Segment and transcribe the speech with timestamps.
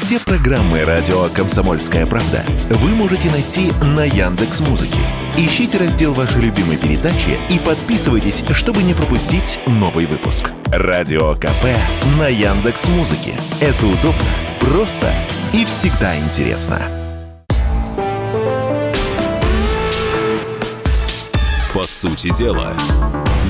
[0.00, 5.00] Все программы радио Комсомольская правда вы можете найти на Яндекс Музыке.
[5.36, 10.52] Ищите раздел вашей любимой передачи и подписывайтесь, чтобы не пропустить новый выпуск.
[10.66, 11.64] Радио КП
[12.16, 13.34] на Яндекс Музыке.
[13.60, 14.22] Это удобно,
[14.60, 15.12] просто
[15.52, 16.80] и всегда интересно.
[21.74, 22.72] По сути дела,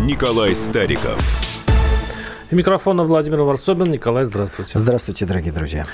[0.00, 1.22] Николай Стариков.
[2.50, 3.92] И микрофона Владимир Варсобин.
[3.92, 4.78] Николай, здравствуйте.
[4.78, 5.84] Здравствуйте, дорогие друзья.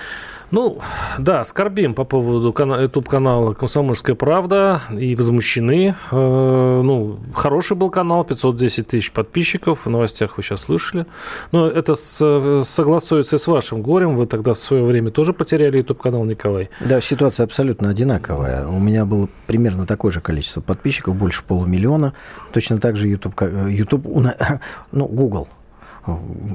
[0.50, 0.78] Ну,
[1.18, 5.94] да, скорбим по поводу YouTube-канала «Комсомольская правда» и возмущены.
[6.10, 11.06] Э, ну, хороший был канал, 510 тысяч подписчиков, в новостях вы сейчас слышали.
[11.52, 14.16] Но это согласуется с вашим горем.
[14.16, 16.68] Вы тогда в свое время тоже потеряли YouTube-канал, Николай.
[16.80, 18.66] Да, ситуация абсолютно одинаковая.
[18.66, 22.14] У меня было примерно такое же количество подписчиков, больше полумиллиона.
[22.52, 24.06] Точно так же YouTube, YouTube
[24.92, 25.48] ну, Google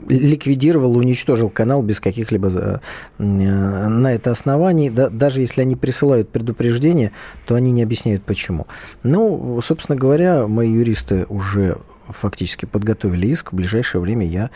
[0.07, 2.79] ликвидировал, уничтожил канал без каких-либо э,
[3.17, 4.89] на это оснований.
[4.89, 7.11] Да, даже если они присылают предупреждение,
[7.45, 8.67] то они не объясняют почему.
[9.03, 11.77] Ну, собственно говоря, мои юристы уже
[12.07, 13.51] фактически подготовили иск.
[13.51, 14.49] В ближайшее время я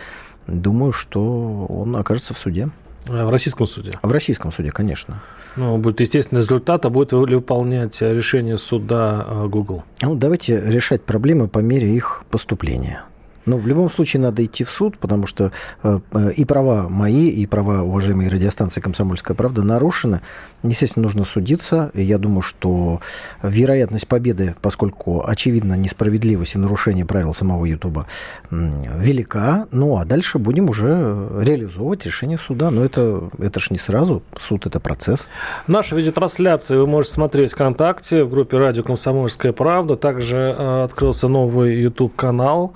[0.47, 2.69] думаю, что он окажется в суде.
[3.08, 3.91] А в российском суде?
[4.02, 5.21] В российском суде, конечно.
[5.58, 9.83] Ну, будет естественный результат, а будет ли выполнять решение суда э, Google?
[10.02, 13.03] Ну, давайте решать проблемы по мере их поступления.
[13.45, 15.52] Ну, в любом случае надо идти в суд, потому что
[15.83, 20.22] э, э, и права мои, и права уважаемой радиостанции «Комсомольская правда» нарушены.
[20.63, 21.91] Естественно, нужно судиться.
[21.94, 23.02] И я думаю, что
[23.41, 28.08] вероятность победы, поскольку очевидно несправедливость и нарушение правил самого Ютуба
[28.49, 29.67] велика.
[29.71, 32.71] Ну, а дальше будем уже реализовывать решение суда.
[32.71, 34.23] Но это, это ж не сразу.
[34.39, 35.30] Суд– это процесс.
[35.67, 39.95] Наша видеотрансляция вы можете смотреть ВКонтакте в группе «Радио Комсомольская правда».
[39.95, 42.73] Также э, открылся новый YouTube-канал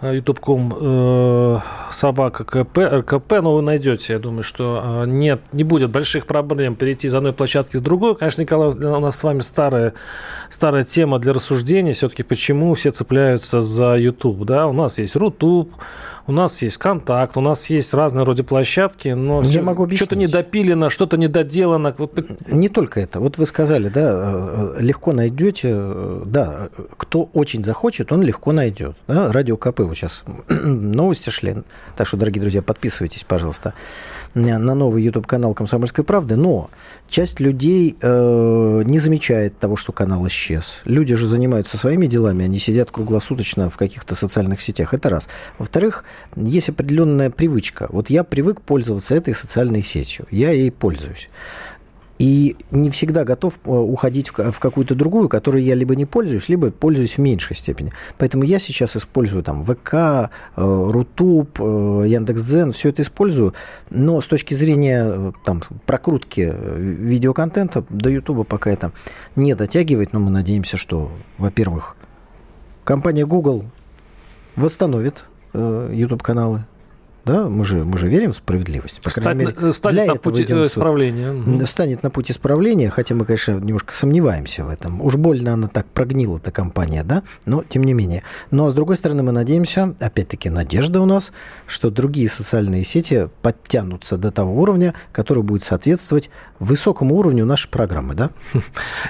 [0.00, 1.58] youtube.com э,
[1.92, 6.76] собака КП, РКП, но вы найдете, я думаю, что э, нет, не будет больших проблем
[6.76, 8.14] перейти из одной площадки в другую.
[8.14, 9.94] Конечно, Николай, у нас с вами старая,
[10.50, 15.72] старая тема для рассуждения, все-таки почему все цепляются за YouTube, да, у нас есть Рутуб,
[16.28, 20.90] у нас есть контакт, у нас есть разные вроде площадки, но Я могу что-то недопилено,
[20.90, 21.96] что-то недоделано.
[22.48, 23.18] Не только это.
[23.18, 28.52] Вот вы сказали, да, э, э, легко найдете, э, да, кто очень захочет, он легко
[28.52, 28.94] найдет.
[29.06, 29.32] Да?
[29.32, 31.56] Радио КП вот сейчас новости шли.
[31.96, 33.74] Так что, дорогие друзья, подписывайтесь, пожалуйста,
[34.34, 36.36] на новый YouTube-канал «Комсомольской правды».
[36.36, 36.70] Но
[37.08, 40.82] часть людей э, не замечает того, что канал исчез.
[40.84, 44.94] Люди же занимаются своими делами, они сидят круглосуточно в каких-то социальных сетях.
[44.94, 45.28] Это раз.
[45.58, 46.04] Во-вторых,
[46.36, 47.86] есть определенная привычка.
[47.90, 51.28] Вот я привык пользоваться этой социальной сетью, я ей пользуюсь.
[52.18, 56.70] И не всегда готов э, уходить в какую-то другую, которой я либо не пользуюсь, либо
[56.70, 57.92] пользуюсь в меньшей степени.
[58.18, 63.54] Поэтому я сейчас использую там ВК, э, Рутуб, э, Яндекс.Дзен, все это использую.
[63.90, 68.92] Но с точки зрения там, прокрутки видеоконтента до Ютуба пока это
[69.36, 70.12] не дотягивает.
[70.12, 71.96] Но мы надеемся, что, во-первых,
[72.82, 73.64] компания Google
[74.56, 75.24] восстановит
[75.54, 76.64] YouTube-каналы.
[77.28, 79.02] Да, мы же, мы же верим в справедливость.
[79.02, 81.66] По Стать, мере, станет для на путь исправления.
[81.66, 85.02] Станет на путь исправления, хотя мы, конечно, немножко сомневаемся в этом.
[85.02, 88.22] Уж больно она так прогнила, эта компания, да, но тем не менее.
[88.50, 91.32] Но, с другой стороны, мы надеемся, опять-таки, надежда у нас,
[91.66, 98.14] что другие социальные сети подтянутся до того уровня, который будет соответствовать высокому уровню нашей программы,
[98.14, 98.30] да?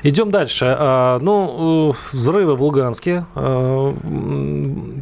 [0.02, 0.74] Идем дальше.
[0.76, 3.26] А, ну, взрывы в Луганске.
[3.36, 3.94] А,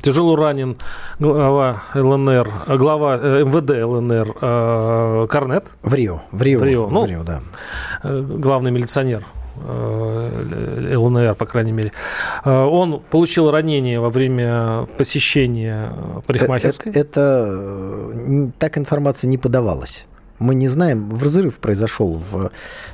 [0.03, 0.77] тяжело ранен
[1.19, 5.67] глава ЛНР, глава э, МВД ЛНР а, Корнет.
[5.83, 6.23] В Рио.
[6.33, 6.89] В Рио, в Рио.
[6.89, 7.41] Ну, в Рио да.
[8.03, 9.25] Э, главный милиционер
[9.57, 11.93] э, ЛНР, по крайней мере.
[12.45, 15.93] Он получил ранение во время посещения
[16.27, 16.93] парикмахерской.
[16.93, 20.07] Это, это так информация не подавалась.
[20.39, 22.51] Мы не знаем, взрыв произошел в,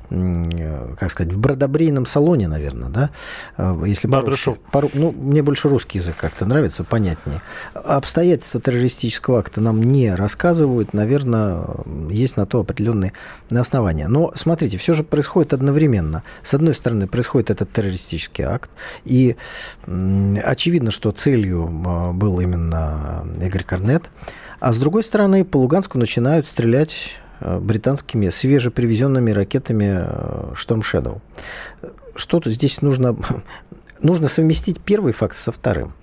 [0.08, 3.10] как сказать, в бродобрейном салоне, наверное, да?
[3.56, 4.56] А, если по-русски.
[4.70, 7.40] По, ну, мне больше русский язык как-то нравится, понятнее.
[7.74, 11.64] Обстоятельства террористического акта нам не рассказывают, наверное,
[12.10, 13.12] есть на то определенные
[13.50, 14.08] основания.
[14.08, 16.22] Но смотрите, все же происходит одновременно.
[16.42, 18.70] С одной стороны, происходит этот террористический акт,
[19.04, 19.36] и
[19.86, 21.66] очевидно, что целью
[22.14, 24.10] был именно Игорь Корнет.
[24.60, 27.21] А с другой стороны, по Луганску начинают стрелять Э,
[27.60, 31.20] британскими свежепривезенными ракетами э, Storm Shadow.
[32.14, 33.16] Что-то здесь нужно...
[34.00, 35.94] Нужно совместить первый факт со вторым.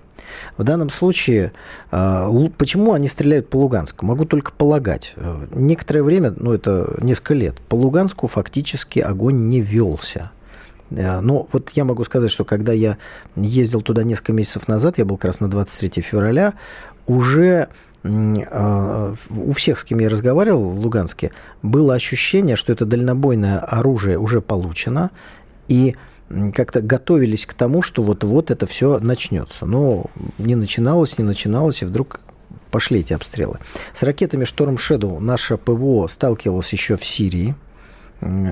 [0.56, 1.52] В данном случае,
[1.92, 4.06] э, почему они стреляют по Луганску?
[4.06, 5.14] Могу только полагать.
[5.54, 10.30] Некоторое время, ну это несколько лет, по Луганску фактически огонь не велся.
[10.90, 12.96] Э, но вот я могу сказать, что когда я
[13.36, 16.54] ездил туда несколько месяцев назад, я был как раз на 23 февраля,
[17.06, 17.68] уже
[18.02, 21.32] у всех, с кем я разговаривал в Луганске,
[21.62, 25.10] было ощущение, что это дальнобойное оружие уже получено,
[25.68, 25.96] и
[26.54, 29.66] как-то готовились к тому, что вот-вот это все начнется.
[29.66, 30.06] Но
[30.38, 32.20] не начиналось, не начиналось, и вдруг
[32.70, 33.58] пошли эти обстрелы.
[33.92, 37.54] С ракетами Storm Shadow наше ПВО сталкивалось еще в Сирии,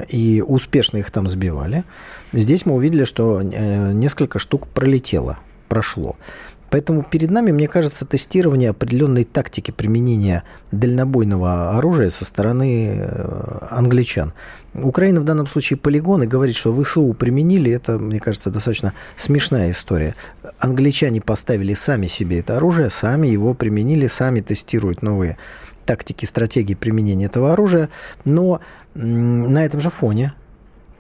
[0.09, 1.85] и успешно их там сбивали.
[2.33, 6.17] Здесь мы увидели, что э, несколько штук пролетело, прошло.
[6.71, 14.35] Поэтому перед нами, мне кажется, тестирование определенной тактики применения дальнобойного оружия со стороны э, англичан.
[14.75, 19.71] Украина в данном случае полигон и говорит, что ВСУ применили, это, мне кажется, достаточно смешная
[19.71, 20.15] история.
[20.59, 25.39] Англичане поставили сами себе это оружие, сами его применили, сами тестируют новые
[25.87, 27.89] тактики, стратегии применения этого оружия.
[28.27, 28.61] Но
[28.95, 30.35] на этом же фоне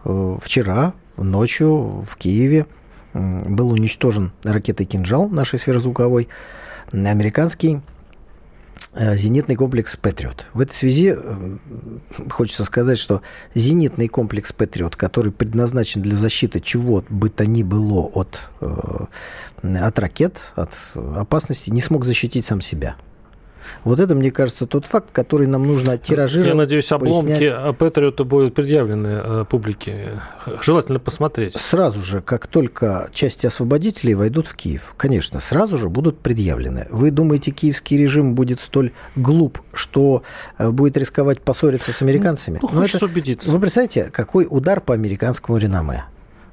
[0.04, 2.66] э, вчера ночью в Киеве
[3.14, 6.28] был уничтожен ракетой «Кинжал» нашей сверхзвуковой,
[6.92, 7.80] американский
[8.94, 10.46] э, зенитный комплекс «Патриот».
[10.52, 11.56] В этой связи э,
[12.30, 13.22] хочется сказать, что
[13.54, 19.06] зенитный комплекс «Патриот», который предназначен для защиты чего бы то ни было от, э,
[19.62, 22.96] от ракет, от опасности, не смог защитить сам себя–
[23.84, 26.48] вот это, мне кажется, тот факт, который нам нужно тиражировать.
[26.48, 30.20] Я надеюсь, обломки Патриота будут предъявлены э, публике.
[30.62, 31.54] Желательно посмотреть.
[31.54, 36.86] Сразу же, как только части освободителей войдут в Киев, конечно, сразу же будут предъявлены.
[36.90, 40.22] Вы думаете, киевский режим будет столь глуп, что
[40.58, 42.58] э, будет рисковать поссориться с американцами?
[42.60, 43.50] Ну, хочется это, убедиться.
[43.50, 46.04] Вы представляете, какой удар по американскому реноме?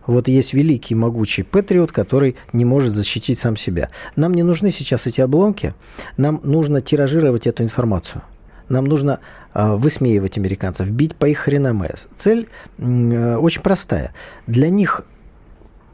[0.07, 3.89] Вот есть великий, могучий патриот, который не может защитить сам себя.
[4.15, 5.73] Нам не нужны сейчас эти обломки,
[6.17, 8.21] нам нужно тиражировать эту информацию.
[8.67, 9.19] Нам нужно
[9.53, 11.91] э, высмеивать американцев, бить по их реноме.
[12.15, 12.47] Цель
[12.77, 14.13] э, очень простая.
[14.47, 15.01] Для них,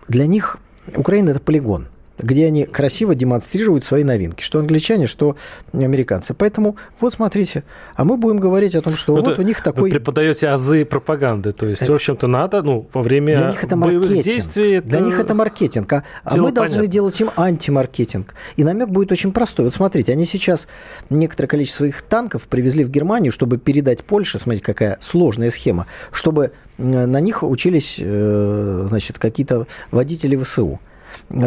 [0.07, 0.57] для них
[0.95, 1.87] Украина– это полигон–
[2.17, 5.35] где они красиво демонстрируют свои новинки, что англичане, что
[5.73, 6.33] американцы.
[6.33, 7.63] Поэтому вот смотрите,
[7.95, 9.83] а мы будем говорить о том, что ну, вот у них такой...
[9.83, 13.75] Вы преподаете азы пропаганды, то есть, в общем-то, надо, ну, во время Для них это
[13.75, 14.23] маркетинг.
[14.23, 14.71] действий...
[14.73, 14.87] Это...
[14.87, 16.91] Для них это маркетинг, а, а мы должны понятно.
[16.91, 18.33] делать им антимаркетинг.
[18.55, 19.65] И намек будет очень простой.
[19.65, 20.67] Вот смотрите, они сейчас
[21.09, 26.51] некоторое количество своих танков привезли в Германию, чтобы передать Польше, смотрите, какая сложная схема, чтобы
[26.77, 30.79] на них учились, э, значит, какие-то водители ВСУ.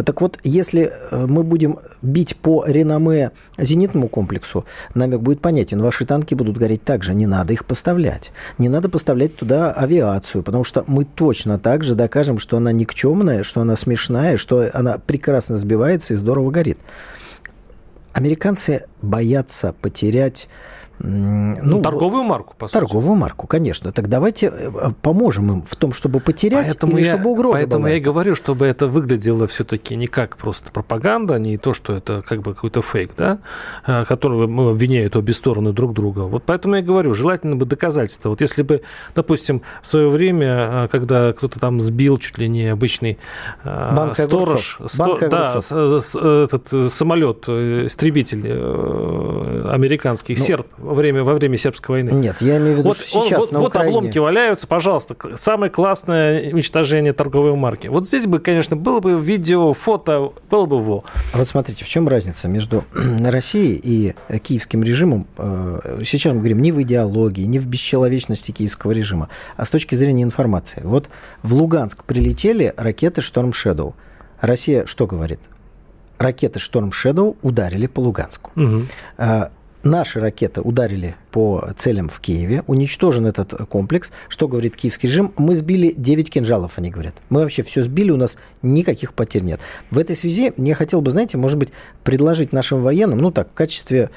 [0.04, 4.64] Так вот, если э, мы будем бить по реноме зенитному комплексу,
[4.94, 5.82] намек будет понятен.
[5.82, 7.14] Ваши танки будут гореть так же.
[7.14, 8.32] Не надо их поставлять.
[8.58, 13.42] Не надо поставлять туда авиацию, потому что мы точно так же докажем, что она никчемная,
[13.42, 16.78] что она смешная, что она прекрасно сбивается и здорово горит.
[18.14, 20.48] Американцы боятся потерять
[21.00, 22.80] ну, ну, торговую марку, по сути.
[22.80, 23.92] Торговую марку, конечно.
[23.92, 24.70] Так давайте э,
[25.02, 27.90] поможем им в том, чтобы потерять поэтому или я, чтобы угроза Поэтому была.
[27.90, 32.22] я и говорю, чтобы это выглядело все-таки не как просто пропаганда, не то, что это
[32.22, 33.38] как бы какой-то фейк, да,
[33.86, 36.20] э, который обвиняют обе стороны друг друга.
[36.20, 38.28] Вот поэтому я и говорю, желательно бы доказательства.
[38.28, 38.82] Вот если бы,
[39.14, 43.18] допустим, в свое время, э, когда кто-то там сбил чуть ли не обычный
[43.64, 48.44] Банка сторож, сто, да, этот самолет, истребитель
[49.68, 52.10] американский, ну, серб, во время, во время сербской войны.
[52.10, 53.96] Нет, я имею в виду, вот, что сейчас вот, на вот Украине...
[53.96, 57.88] обломки валяются, пожалуйста, самое классное уничтожение торговой марки.
[57.88, 61.04] Вот здесь бы, конечно, было бы видео, фото, было бы во.
[61.32, 62.84] Вот смотрите, в чем разница между
[63.24, 65.26] Россией и киевским режимом?
[65.38, 69.94] Э, сейчас мы говорим не в идеологии, не в бесчеловечности киевского режима, а с точки
[69.94, 70.82] зрения информации.
[70.84, 71.08] Вот
[71.42, 73.94] в Луганск прилетели ракеты Storm Shadow.
[74.40, 75.40] Россия что говорит?
[76.18, 78.52] Ракеты Storm Shadow ударили по Луганску.
[78.54, 78.82] Угу
[79.84, 84.10] наши ракеты ударили по целям в Киеве, уничтожен этот комплекс.
[84.28, 85.32] Что говорит киевский режим?
[85.36, 87.14] Мы сбили 9 кинжалов, они говорят.
[87.28, 89.60] Мы вообще все сбили, у нас никаких потерь нет.
[89.90, 91.70] В этой связи я хотел бы, знаете, может быть,
[92.02, 94.10] предложить нашим военным, ну так, в качестве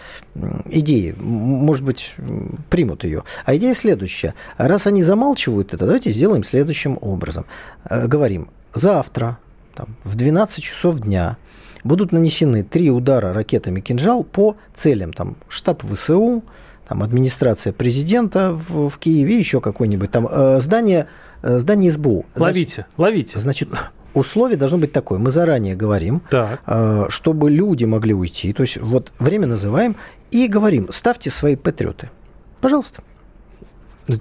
[0.65, 2.15] идеи, может быть,
[2.69, 3.23] примут ее.
[3.45, 4.33] А идея следующая.
[4.57, 7.45] Раз они замалчивают это, давайте сделаем следующим образом.
[7.89, 9.37] Э, говорим, завтра
[9.75, 11.37] там, в 12 часов дня
[11.83, 15.13] будут нанесены три удара ракетами «Кинжал» по целям.
[15.13, 16.43] Там штаб ВСУ,
[16.87, 21.07] там администрация президента в, в Киеве, еще какое-нибудь там э, здание,
[21.41, 22.25] э, здание СБУ.
[22.35, 23.39] Значит, ловите, ловите.
[23.39, 23.69] Значит,
[24.13, 25.19] условие должно быть такое.
[25.19, 26.61] Мы заранее говорим, так.
[26.65, 28.53] Э, чтобы люди могли уйти.
[28.53, 29.95] То есть вот время называем
[30.31, 32.09] и говорим, ставьте свои патриоты.
[32.61, 33.03] Пожалуйста.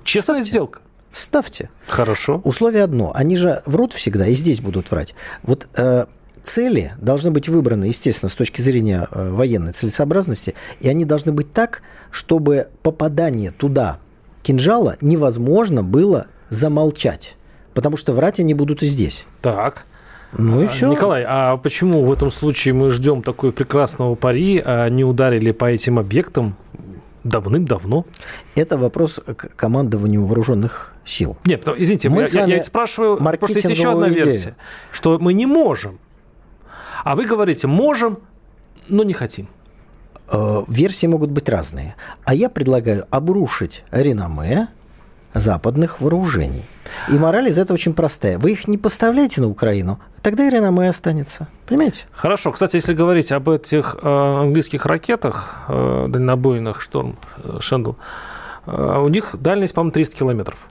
[0.05, 0.51] Честная ставьте.
[0.51, 0.81] сделка.
[1.13, 1.71] Ставьте.
[1.87, 2.43] Хорошо.
[2.45, 3.13] Условие одно.
[3.15, 5.15] Они же врут всегда, и здесь будут врать.
[5.43, 6.07] Вот э,
[6.47, 11.53] цели должны быть выбраны, естественно, с точки зрения э, военной целесообразности, и они должны быть
[11.53, 13.99] так, чтобы попадание туда
[14.43, 17.37] кинжала невозможно было замолчать.
[17.75, 19.27] Потому что врать они будут и здесь.
[19.43, 19.85] Так.
[20.33, 20.89] Ну и все.
[20.91, 25.65] Николай, а почему в этом случае мы ждем такой прекрасного пари, а не ударили по
[25.67, 26.57] этим объектам
[27.25, 28.07] давным-давно?
[28.55, 31.37] Это вопрос к командованию вооруженных сил.
[31.45, 34.57] Нет, потому- извините, Мы я, я- я спрашиваю, потому что есть еще одна версия,
[34.93, 35.99] что мы не можем.
[37.07, 38.19] А вы говорите, можем,
[38.89, 39.47] но не хотим.
[40.29, 41.95] Э, Версии могут быть разные.
[42.25, 44.67] А я предлагаю обрушить реноме
[45.33, 46.65] западных вооружений.
[47.09, 48.39] И мораль из этого очень простая.
[48.39, 51.47] Вы их не поставляете на Украину, тогда и реноме останется.
[51.69, 52.07] Понимаете?
[52.11, 52.51] Хорошо.
[52.51, 57.95] Кстати, если говорить об этих э, английских ракетах э, дальнобойных «Шторм», э, «Шендл», э,
[58.67, 60.67] у них дальность, по-моему, 300 километров.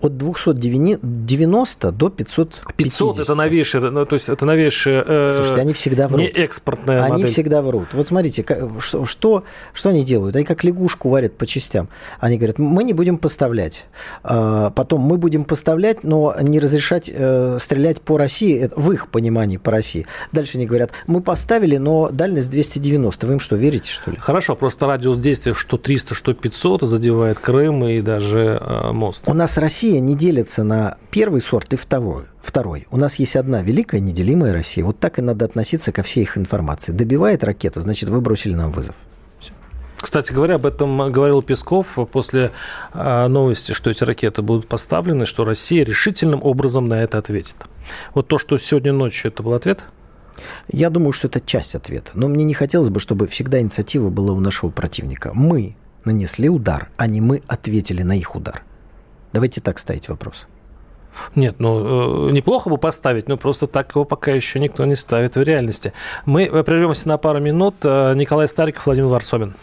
[0.00, 2.76] От 290 до 550.
[2.76, 6.20] 500– это новейшие, ну, то есть это новейшие, э, Слушайте, они всегда врут.
[6.20, 7.28] не экспортная Они модель.
[7.28, 7.88] всегда врут.
[7.92, 8.44] Вот смотрите,
[8.80, 10.36] что, что, что они делают?
[10.36, 11.88] Они как лягушку варят по частям.
[12.20, 13.86] Они говорят, мы не будем поставлять.
[14.22, 19.08] А, Потом мы будем поставлять, но не разрешать э, стрелять по России, это в их
[19.08, 20.06] понимании по России.
[20.32, 23.26] Дальше они говорят, мы поставили, но дальность 290.
[23.26, 24.16] Вы им что, верите, что ли?
[24.18, 29.22] Хорошо, просто радиус действия что 300, что 500 задевает Крым и даже э, мост.
[29.26, 32.24] У нас Россия не делится на первый сорт и второй.
[32.40, 32.86] Второй.
[32.90, 34.84] У нас есть одна великая неделимая Россия.
[34.84, 36.92] Вот так и надо относиться ко всей их информации.
[36.92, 38.96] Добивает ракета, значит, вы бросили нам вызов.
[39.98, 42.52] Кстати говоря, об этом говорил Песков после
[42.92, 47.56] э, новости, что эти ракеты будут поставлены, что Россия решительным образом на это ответит.
[48.14, 49.82] Вот то, что сегодня ночью, это был ответ?
[50.70, 52.12] Я думаю, что это часть ответа.
[52.14, 55.32] Но мне не хотелось бы, чтобы всегда инициатива была у нашего противника.
[55.34, 55.76] Мы
[56.06, 58.62] нанесли удар, а не мы ответили на их удар.
[59.32, 60.46] Давайте так ставить вопрос.
[61.34, 65.36] Нет, ну, э, неплохо бы поставить, но просто так его пока еще никто не ставит
[65.36, 65.92] в реальности.
[66.24, 67.76] Мы э, прервемся на пару минут.
[67.84, 69.54] Э, Николай Стариков, Владимир Варсобин.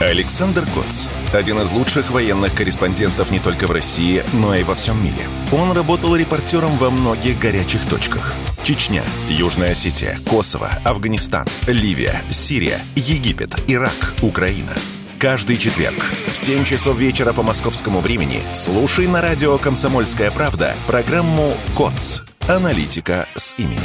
[0.00, 1.06] Александр Коц.
[1.32, 5.26] Один из лучших военных корреспондентов не только в России, но и во всем мире.
[5.52, 8.34] Он работал репортером во многих горячих точках.
[8.62, 14.72] Чечня, Южная Осетия, Косово, Афганистан, Ливия, Сирия, Египет, Ирак, Украина.
[15.18, 15.96] Каждый четверг
[16.26, 22.24] в 7 часов вечера по московскому времени слушай на радио «Комсомольская правда» программу «КОЦ.
[22.46, 23.80] Аналитика с именем».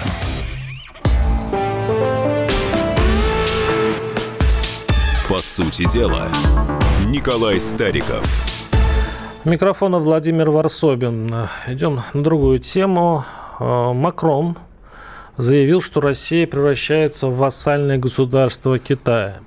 [5.29, 6.29] По сути дела,
[7.07, 8.25] Николай Стариков.
[9.45, 11.33] Микрофона Владимир Варсобин.
[11.65, 13.23] Идем на другую тему.
[13.57, 14.57] Э, Макрон
[15.37, 19.39] заявил, что Россия превращается в вассальное государство Китая.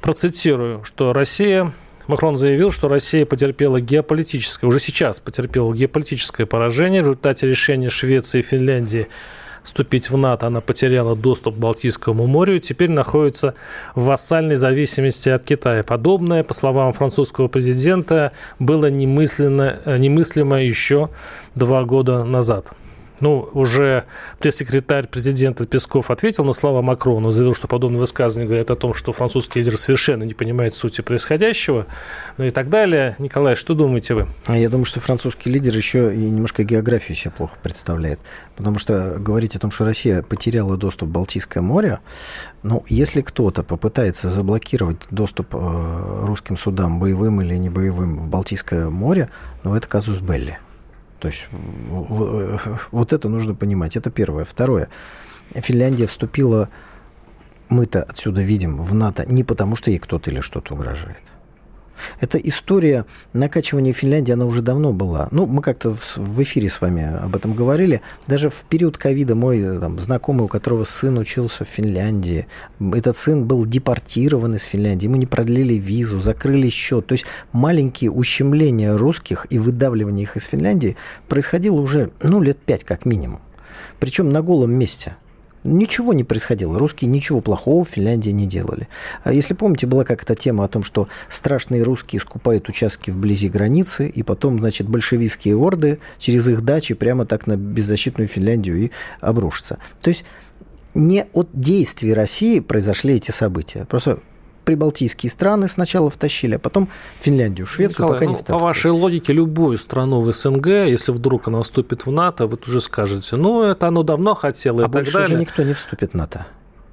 [0.00, 1.72] Процитирую, что Россия...
[2.06, 7.02] Макрон заявил, что Россия потерпела геополитическое, уже сейчас потерпела геополитическое поражение.
[7.02, 9.08] В результате решения Швеции и Финляндии
[9.62, 13.54] вступить в НАТО, она потеряла доступ к Балтийскому морю и теперь находится
[13.94, 15.82] в вассальной зависимости от Китая.
[15.82, 21.10] Подобное, по словам французского президента, было немысленно, э, немыслимо еще
[21.54, 22.72] два года назад.
[23.20, 24.04] Ну, уже
[24.38, 29.12] пресс-секретарь президента Песков ответил на слова Макрона, заявил, что подобные высказывания говорят о том, что
[29.12, 31.86] французский лидер совершенно не понимает сути происходящего,
[32.36, 33.16] ну и так далее.
[33.18, 34.26] Николай, что думаете вы?
[34.48, 38.20] Я думаю, что французский лидер еще и немножко географию себе плохо представляет.
[38.56, 42.00] Потому что говорить о том, что Россия потеряла доступ в Балтийское море,
[42.62, 48.90] ну, если кто-то попытается заблокировать доступ э, русским судам, боевым или не боевым, в Балтийское
[48.90, 49.30] море,
[49.64, 50.58] ну, это казус Белли.
[51.20, 51.48] То есть
[52.90, 53.96] вот это нужно понимать.
[53.96, 54.44] Это первое.
[54.44, 54.88] Второе.
[55.54, 56.68] Финляндия вступила,
[57.68, 61.22] мы-то отсюда видим, в НАТО не потому, что ей кто-то или что-то угрожает.
[62.20, 65.28] Эта история накачивания Финляндии, она уже давно была.
[65.30, 68.00] Ну, мы как-то в, эфире с вами об этом говорили.
[68.26, 72.46] Даже в период ковида мой э, там, знакомый, у которого сын учился в Финляндии,
[72.80, 77.06] этот сын был депортирован из Финляндии, ему не продлили визу, закрыли счет.
[77.06, 80.96] То есть маленькие ущемления русских и выдавливание их из Финляндии
[81.28, 83.40] происходило уже, ну, лет пять как минимум.
[84.00, 85.16] Причем на голом месте.
[85.64, 86.78] Ничего не происходило.
[86.78, 88.88] Русские ничего плохого в Финляндии не делали.
[89.24, 94.08] А Если помните, была как-то тема о том, что страшные русские скупают участки вблизи границы,
[94.08, 99.78] и потом, значит, большевистские орды через их дачи прямо так на беззащитную Финляндию и обрушатся.
[100.00, 100.24] То есть
[100.94, 103.84] не от действий России произошли эти события.
[103.84, 104.20] Просто
[104.68, 108.62] прибалтийские страны сначала втащили, а потом Финляндию, Швецию Николай, пока ну, не по втаскивали.
[108.64, 112.82] вашей логике, любую страну в СНГ, если вдруг она вступит в НАТО, вы тут же
[112.82, 115.28] скажете, ну, это оно давно хотело и А так больше далее.
[115.28, 116.46] уже никто не вступит в НАТО.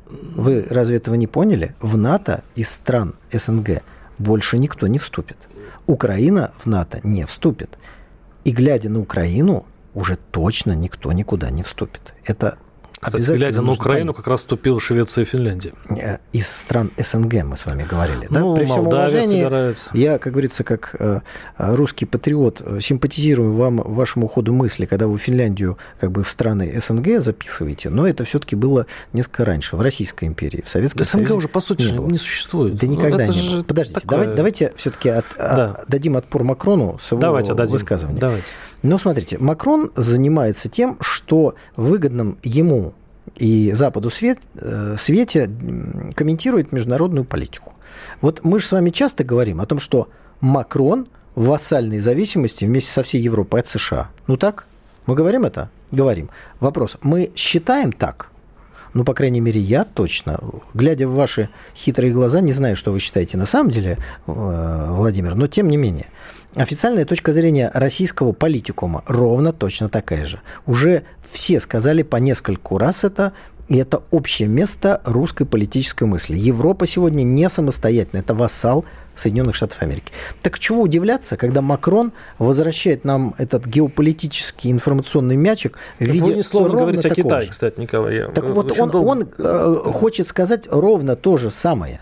[0.09, 1.75] Вы разве этого не поняли?
[1.81, 3.83] В НАТО из стран СНГ
[4.19, 5.49] больше никто не вступит.
[5.85, 7.77] Украина в НАТО не вступит.
[8.45, 12.13] И глядя на Украину, уже точно никто никуда не вступит.
[12.23, 12.57] Это
[12.99, 14.17] Кстати, глядя на Украину, понять.
[14.17, 15.73] как раз вступила Швеция и Финляндия.
[15.89, 18.27] Э, из стран СНГ мы с вами говорили.
[18.29, 18.39] Да?
[18.39, 19.89] Ну, При всем уважении, собирается.
[19.93, 21.21] я, как говорится, как э,
[21.57, 27.21] русский патриот, симпатизирую вам вашему ходу мысли, когда вы Финляндию как бы в страны СНГ
[27.21, 31.33] записываете, но это все-таки было несколько раньше, в Российской империи, в Советском СНГ Союзе.
[31.33, 32.07] уже, по сути, не, было.
[32.07, 32.75] не существует.
[32.75, 33.63] Да никогда ну, не было.
[33.63, 34.17] Подождите, такое...
[34.17, 35.83] давайте, давайте все-таки от, да.
[35.87, 38.19] дадим отпор Макрону с его давайте, высказыванием.
[38.19, 38.53] Давайте.
[38.85, 42.93] Ну, смотрите, Макрон занимается тем, что выгодным ему
[43.35, 45.49] и Западу свет, э, свете
[46.15, 47.73] комментирует международную политику.
[48.21, 50.09] Вот мы же с вами часто говорим о том, что
[50.41, 54.09] Макрон в вассальной зависимости вместе со всей Европой от США.
[54.27, 54.65] Ну так?
[55.05, 55.69] Мы говорим это?
[55.91, 56.29] Говорим.
[56.59, 56.97] Вопрос.
[57.01, 58.29] Мы считаем так?
[58.95, 60.39] Ну, по крайней мере, я точно,
[60.73, 65.35] глядя в ваши хитрые глаза, не знаю, что вы считаете на самом деле, э, Владимир,
[65.35, 66.05] но тем не менее.
[66.55, 70.39] Официальная точка зрения российского политикума ровно точно такая же.
[70.65, 73.33] Уже все сказали по нескольку раз это,
[73.67, 76.35] и это общее место русской политической мысли.
[76.35, 80.11] Европа сегодня не самостоятельна, это вассал Соединенных Штатов Америки.
[80.41, 86.41] Так чего удивляться, когда Макрон возвращает нам этот геополитический информационный мячик в виде Вы ни
[86.41, 87.51] слова говорите о Китае, же.
[87.51, 88.15] кстати, Николай.
[88.15, 92.01] Я так вот, он, он э, хочет сказать ровно то же самое.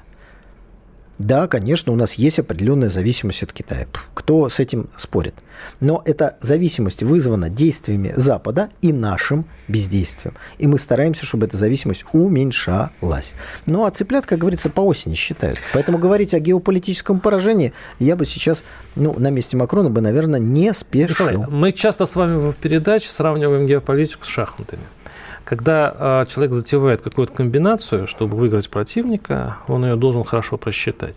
[1.20, 3.88] Да, конечно, у нас есть определенная зависимость от Китая.
[4.14, 5.36] Кто с этим спорит?
[5.80, 10.36] Но эта зависимость вызвана действиями Запада и нашим бездействием.
[10.58, 13.36] И мы стараемся, чтобы эта зависимость уменьшалась.
[13.68, 15.60] Ну, а цыплят, как говорится, по осени считают.
[15.74, 18.64] Поэтому говорить о геополитическом поражении я бы сейчас,
[18.96, 21.46] ну, на месте Макрона бы, наверное, не спешил.
[21.50, 24.84] Мы часто с вами в передаче сравниваем геополитику с шахматами.
[25.46, 31.16] Когда э, человек затевает какую-то комбинацию, чтобы выиграть противника, он ее должен хорошо просчитать.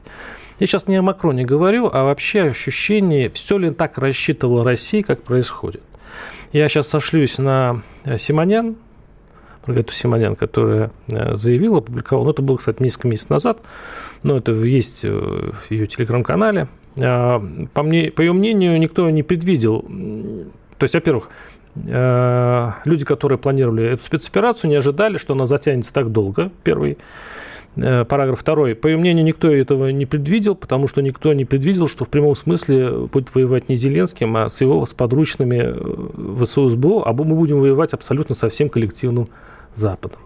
[0.58, 5.22] Я сейчас не о Макроне говорю, а вообще ощущение, все ли так рассчитывала Россия, как
[5.22, 5.82] происходит.
[6.52, 8.76] Я сейчас сошлюсь на э, Симонян,
[9.66, 13.60] Маргариту Симонян, которая э, заявила, опубликовала, ну, это было, кстати, несколько месяцев назад,
[14.22, 16.68] но это есть э, в ее телеграм-канале.
[16.98, 17.42] А,
[17.74, 19.84] по, мне, по ее мнению, никто не предвидел,
[20.78, 21.30] то есть, во-первых,
[21.84, 26.50] люди, которые планировали эту спецоперацию, не ожидали, что она затянется так долго.
[26.64, 26.98] Первый
[27.76, 28.74] э, параграф второй.
[28.74, 32.34] По ее мнению, никто этого не предвидел, потому что никто не предвидел, что в прямом
[32.34, 37.24] смысле будет воевать не Зеленским, а с его с подручными э, ВСУ СБУ, а мы
[37.24, 39.28] будем воевать абсолютно со всем коллективным
[39.74, 40.20] Западом.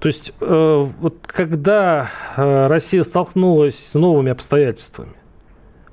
[0.00, 5.12] То есть, вот когда Россия столкнулась с новыми обстоятельствами,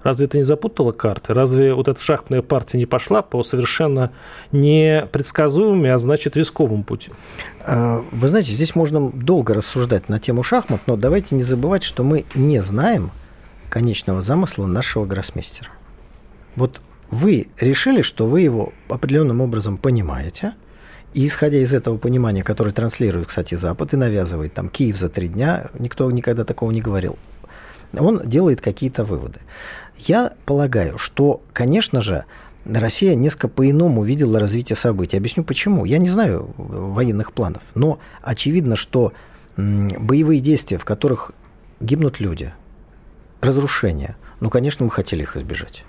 [0.07, 1.33] Разве это не запутало карты?
[1.33, 4.13] Разве вот эта шахматная партия не пошла по совершенно
[4.53, 7.11] непредсказуемым, а значит рисковым пути?
[7.65, 12.05] А, вы знаете, здесь можно долго рассуждать на тему шахмат, но давайте не забывать, что
[12.05, 13.11] мы не знаем
[13.69, 15.71] конечного замысла нашего гроссмейстера.
[16.55, 16.79] Вот
[17.11, 20.53] вы решили, что вы его определенным образом понимаете,
[21.15, 25.27] и исходя из этого понимания, которое транслирует, кстати, Запад и навязывает там Киев за три
[25.27, 27.17] дня, никто никогда такого не говорил,
[27.95, 29.39] он делает какие-то выводы.
[29.97, 32.25] Я полагаю, что, конечно же,
[32.65, 35.17] Россия несколько по-иному видела развитие событий.
[35.17, 35.85] Объясню почему.
[35.85, 39.13] Я не знаю военных планов, но очевидно, что
[39.55, 41.31] боевые действия, в которых
[41.79, 42.53] гибнут люди,
[43.41, 45.83] разрушения, ну, конечно, мы хотели их избежать.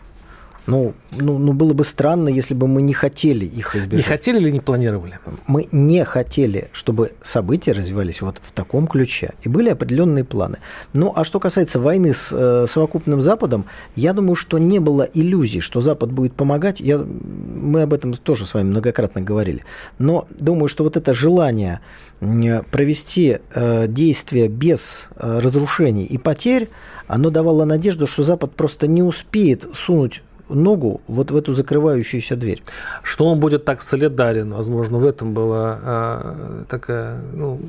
[0.68, 3.92] Ну, ну, ну, было бы странно, если бы мы не хотели их избежать.
[3.92, 5.18] Не хотели или не планировали?
[5.46, 9.32] Мы не хотели, чтобы события развивались вот в таком ключе.
[9.42, 10.58] И были определенные планы.
[10.92, 13.64] Ну, а что касается войны с э, совокупным Западом,
[13.96, 16.80] я думаю, что не было иллюзий, что Запад будет помогать.
[16.80, 19.64] Я, мы об этом тоже с вами многократно говорили.
[19.98, 21.80] Но думаю, что вот это желание
[22.20, 26.68] провести э, действия без э, разрушений и потерь,
[27.06, 32.62] оно давало надежду, что Запад просто не успеет сунуть ногу вот в эту закрывающуюся дверь.
[33.02, 37.60] Что он будет так солидарен, возможно, в этом была а, такая, ну,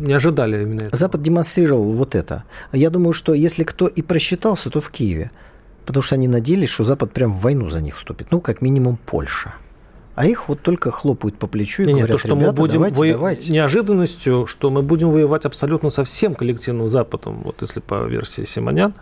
[0.00, 0.96] не ожидали именно этого.
[0.96, 2.44] Запад демонстрировал вот это.
[2.72, 5.30] Я думаю, что если кто и просчитался, то в Киеве.
[5.84, 8.28] Потому что они надеялись, что Запад прям в войну за них вступит.
[8.30, 9.54] Ну, как минимум, Польша.
[10.16, 12.74] А их вот только хлопают по плечу и нет, говорят, то, что ребята, мы будем
[12.74, 13.06] давайте, во...
[13.06, 13.52] давайте.
[13.52, 18.94] Неожиданностью, что мы будем воевать абсолютно со всем коллективным Западом, вот если по версии Симонян,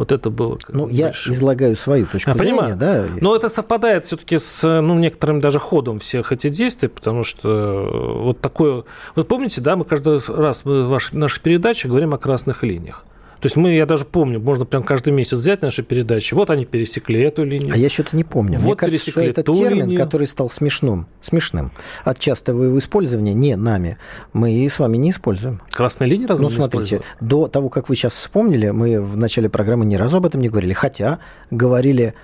[0.00, 0.56] вот это было.
[0.70, 1.34] Ну, я большим.
[1.34, 2.76] излагаю свою точку я зрения, понимаю.
[2.78, 3.04] да.
[3.20, 8.40] Но это совпадает все-таки с ну, некоторым даже ходом всех этих действий, потому что вот
[8.40, 8.84] такое...
[9.14, 13.04] Вот помните, да, мы каждый раз в наших передачах говорим о красных линиях.
[13.40, 16.34] То есть мы, я даже помню, можно прям каждый месяц взять наши передачи.
[16.34, 17.72] Вот они пересекли эту линию.
[17.72, 18.58] А я что-то не помню.
[18.58, 19.98] Вот Мне кажется, что это термин, линию.
[19.98, 21.72] который стал смешным, смешным
[22.04, 23.96] от частого его использования не нами.
[24.34, 25.62] Мы и с вами не используем.
[25.70, 29.86] Красная линия разве Ну, смотрите, до того, как вы сейчас вспомнили, мы в начале программы
[29.86, 30.74] ни разу об этом не говорили.
[30.74, 31.18] Хотя
[31.50, 32.14] говорили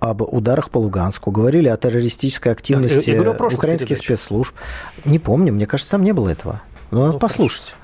[0.00, 4.16] об ударах по Луганску, говорили о террористической активности я, я говорю, украинских передаче.
[4.16, 4.54] спецслужб.
[5.04, 6.60] Не помню, мне кажется, там не было этого.
[6.90, 7.66] Но ну, надо послушать.
[7.68, 7.83] Хорошо.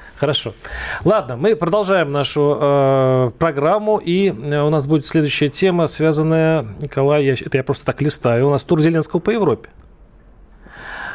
[1.04, 7.24] Ладно, мы продолжаем нашу э, программу, и э, у нас будет следующая тема, связанная, Николай,
[7.24, 9.70] я, это я просто так листаю, у нас тур Зеленского по Европе.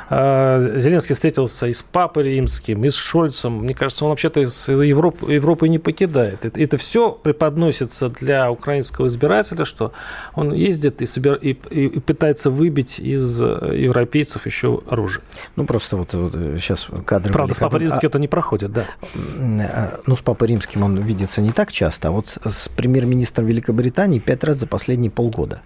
[0.10, 3.60] А, Зеленский встретился и с Папой Римским, и с Шольцем.
[3.60, 6.46] Мне кажется, он вообще-то из Европы, Европы не покидает.
[6.46, 9.94] Это, все преподносится для украинского избирателя, что
[10.34, 11.36] он ездит и, собир...
[11.36, 15.24] и, и, пытается выбить из европейцев еще оружие.
[15.56, 17.34] Ну, просто вот, вот сейчас кадры...
[17.34, 18.10] Правда, с Папой Римским а...
[18.10, 18.84] это не проходит, да.
[19.14, 24.20] А, ну, с Папой Римским он видится не так часто, а вот с премьер-министром Великобритании
[24.20, 25.62] пять раз за последние полгода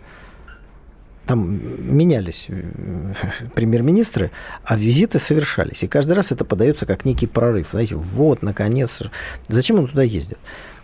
[1.30, 3.13] там менялись э,
[3.54, 4.32] премьер-министры,
[4.63, 5.84] а визиты совершались.
[5.84, 7.70] И каждый раз это подается как некий прорыв.
[7.70, 9.04] Знаете, вот, наконец.
[9.48, 10.39] Зачем он туда ездит?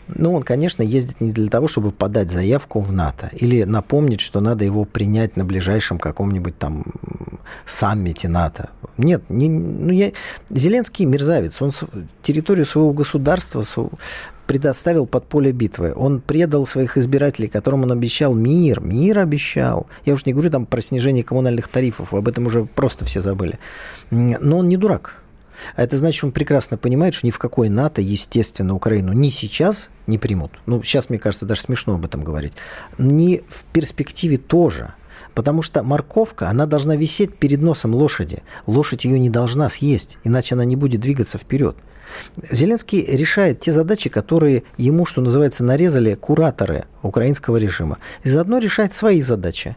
[0.07, 4.39] Ну, он, конечно, ездит не для того, чтобы подать заявку в НАТО или напомнить, что
[4.39, 6.85] надо его принять на ближайшем каком-нибудь там
[7.65, 8.69] саммите НАТО.
[8.97, 10.11] Нет, не, ну я,
[10.49, 11.61] Зеленский мерзавец.
[11.61, 11.71] Он
[12.21, 13.63] территорию своего государства
[14.47, 15.93] предоставил под поле битвы.
[15.95, 18.79] Он предал своих избирателей, которым он обещал мир.
[18.81, 19.87] Мир обещал.
[20.05, 22.13] Я уж не говорю там про снижение коммунальных тарифов.
[22.13, 23.59] Об этом уже просто все забыли.
[24.11, 25.15] Но он не дурак.
[25.75, 29.89] А это значит, он прекрасно понимает, что ни в какой НАТО, естественно, Украину ни сейчас
[30.07, 30.51] не примут.
[30.65, 32.53] Ну, сейчас, мне кажется, даже смешно об этом говорить.
[32.97, 34.93] Ни в перспективе тоже.
[35.33, 38.43] Потому что морковка, она должна висеть перед носом лошади.
[38.67, 41.75] Лошадь ее не должна съесть, иначе она не будет двигаться вперед.
[42.49, 47.97] Зеленский решает те задачи, которые ему, что называется, нарезали кураторы украинского режима.
[48.23, 49.75] И заодно решает свои задачи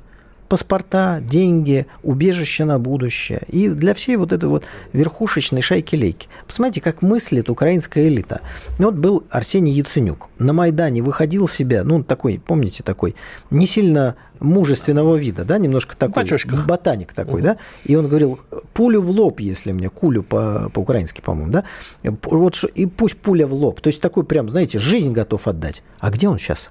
[0.49, 3.43] паспорта, деньги, убежище на будущее.
[3.49, 6.29] И для всей вот этой вот верхушечной шайки-лейки.
[6.47, 8.41] Посмотрите, как мыслит украинская элита.
[8.79, 10.29] Вот был Арсений Яценюк.
[10.39, 13.15] На Майдане выходил себя, ну, такой, помните, такой,
[13.51, 16.67] не сильно мужественного вида, да, немножко такой, Бачочках.
[16.67, 17.43] ботаник такой, угу.
[17.43, 18.39] да, и он говорил,
[18.73, 21.65] пулю в лоб, если мне, кулю по- по-украински, по-моему, да,
[22.05, 25.83] вот, и пусть пуля в лоб, то есть такой прям, знаете, жизнь готов отдать.
[25.99, 26.69] А где он сейчас?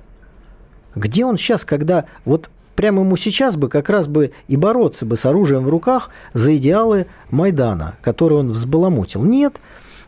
[0.95, 5.17] Где он сейчас, когда вот прямо ему сейчас бы как раз бы и бороться бы
[5.17, 9.23] с оружием в руках за идеалы Майдана, которые он взбаламутил.
[9.23, 9.59] Нет,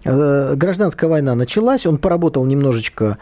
[0.06, 3.18] э, гражданская война началась, он поработал немножечко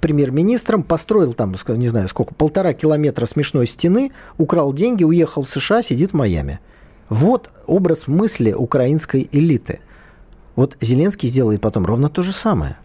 [0.00, 5.82] премьер-министром, построил там, не знаю сколько, полтора километра смешной стены, украл деньги, уехал в США,
[5.82, 6.60] сидит в Майами.
[7.08, 9.80] Вот образ мысли украинской элиты.
[10.54, 12.76] Вот Зеленский сделает потом ровно то же самое.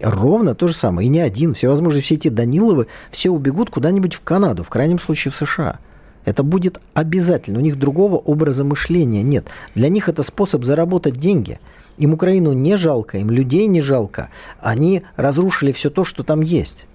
[0.00, 1.06] Ровно то же самое.
[1.06, 1.54] И не один.
[1.54, 5.78] Всевозможные все эти Даниловы, все убегут куда-нибудь в Канаду, в крайнем случае в США.
[6.24, 7.58] Это будет обязательно.
[7.58, 9.46] У них другого образа мышления нет.
[9.74, 11.58] Для них это способ заработать деньги.
[11.96, 14.28] Им Украину не жалко, им людей не жалко.
[14.60, 16.86] Они разрушили все то, что там есть.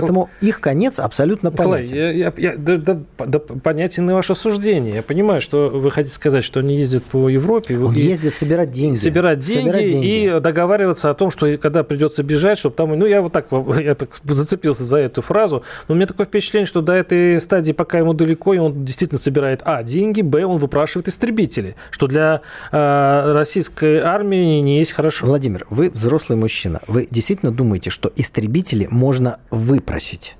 [0.00, 1.96] Поэтому их конец абсолютно понятен.
[1.96, 4.96] Я, я, я, да, да, да, понятен и ваше суждение.
[4.96, 7.78] Я понимаю, что вы хотите сказать, что они ездят по Европе.
[7.78, 8.96] Он и, ездит собирать деньги.
[8.96, 12.98] Собирать деньги, собирать деньги и договариваться о том, что когда придется бежать, чтобы там...
[12.98, 13.46] Ну, я вот так,
[13.80, 15.62] я так зацепился за эту фразу.
[15.88, 19.18] Но у меня такое впечатление, что до этой стадии, пока ему далеко, и он действительно
[19.18, 25.26] собирает, а, деньги, б, он выпрашивает истребители, что для э, российской армии не есть хорошо.
[25.26, 26.80] Владимир, вы взрослый мужчина.
[26.86, 30.36] Вы действительно думаете, что истребители можно вы выпросить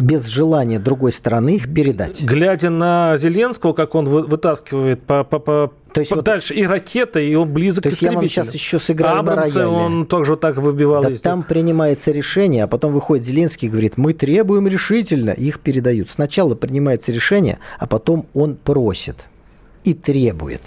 [0.00, 2.22] без желания другой стороны их передать.
[2.22, 6.64] Глядя на Зеленского, как он вытаскивает по, по, по, то есть по вот, дальше и
[6.64, 9.84] ракеты, и он близок то к есть я вам сейчас еще сыграю Абрамсы на рояле.
[9.84, 11.02] он тоже так выбивал.
[11.02, 16.10] Да, там принимается решение, а потом выходит Зеленский и говорит, мы требуем решительно, их передают.
[16.10, 19.26] Сначала принимается решение, а потом он просит
[19.82, 20.62] и требует.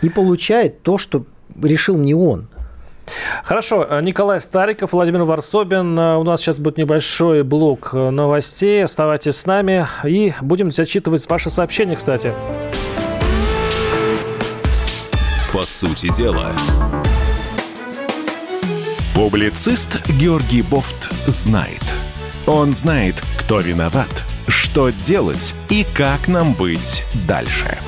[0.00, 1.26] И получает то, что
[1.62, 2.48] решил не он.
[3.44, 5.98] Хорошо, Николай Стариков, Владимир Варсобин.
[5.98, 8.84] У нас сейчас будет небольшой блок новостей.
[8.84, 12.32] Оставайтесь с нами и будем зачитывать ваши сообщения, кстати.
[15.52, 16.52] По сути дела.
[19.14, 21.82] Публицист Георгий Бофт знает.
[22.46, 27.78] Он знает, кто виноват, что делать и как нам быть дальше.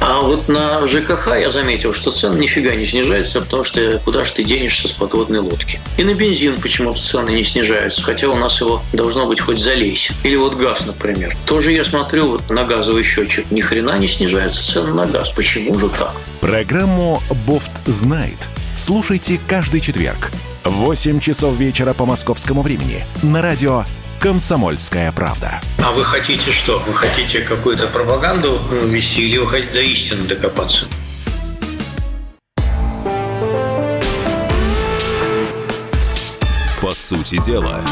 [0.00, 4.32] А вот на ЖКХ я заметил, что цены нифига не снижаются, потому что куда же
[4.34, 5.80] ты денешься с подводной лодки.
[5.96, 10.12] И на бензин почему-то цены не снижаются, хотя у нас его должно быть хоть залейся.
[10.22, 11.36] Или вот газ, например.
[11.46, 15.30] Тоже я смотрю вот на газовый счетчик, ни хрена не снижаются цены на газ.
[15.30, 16.14] Почему же так?
[16.40, 18.38] Программу «Бофт знает»
[18.76, 20.30] слушайте каждый четверг
[20.68, 23.84] 8 часов вечера по московскому времени на радио
[24.20, 25.60] «Комсомольская правда».
[25.78, 26.78] А вы хотите что?
[26.86, 30.86] Вы хотите какую-то пропаганду вести или вы хотите до истины докопаться?
[36.80, 37.84] По сути дела,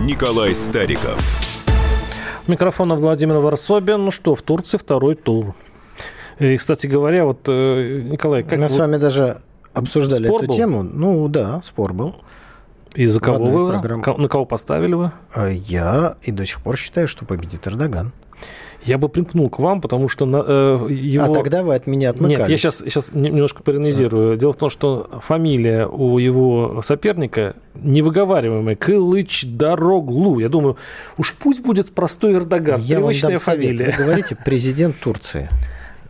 [0.00, 1.20] Николай Стариков–
[2.48, 4.06] Микрофона Владимир Варсобин.
[4.06, 5.54] Ну что, в Турции второй тур.
[6.38, 8.68] И, кстати говоря, вот, э, Николай, как Мы вы...
[8.70, 9.42] с вами даже
[9.78, 10.56] обсуждали Спор эту был?
[10.56, 10.82] тему.
[10.82, 12.16] Ну да, спор был.
[12.94, 13.70] И за кого Ладно, вы?
[13.72, 14.02] программа.
[14.02, 15.12] Ко- На кого поставили вы?
[15.34, 18.12] А Я и до сих пор считаю, что победит Эрдоган.
[18.84, 21.24] Я бы примкнул к вам, потому что на, э, его...
[21.24, 22.38] А тогда вы от меня отмыкались.
[22.38, 24.36] Нет, я сейчас, сейчас немножко переанализирую.
[24.38, 28.76] Дело в том, что фамилия у его соперника невыговариваемая.
[28.76, 30.38] Кылыч Дороглу.
[30.38, 30.76] Я думаю,
[31.18, 32.80] уж пусть будет простой Эрдоган.
[32.80, 33.60] Я вам Привычная дам совет.
[33.66, 33.94] фамилия.
[33.98, 35.48] Вы говорите президент Турции.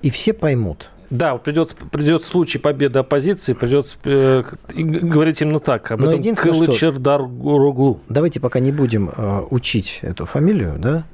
[0.03, 0.91] И все поймут.
[1.11, 4.45] Да, придется, придет случай победы оппозиции, придется э,
[4.75, 5.91] говорить именно так.
[5.91, 8.01] Об Но этом единственное, что- Кылыч Дороглу.
[8.09, 11.05] Давайте пока не будем э, учить эту фамилию, да.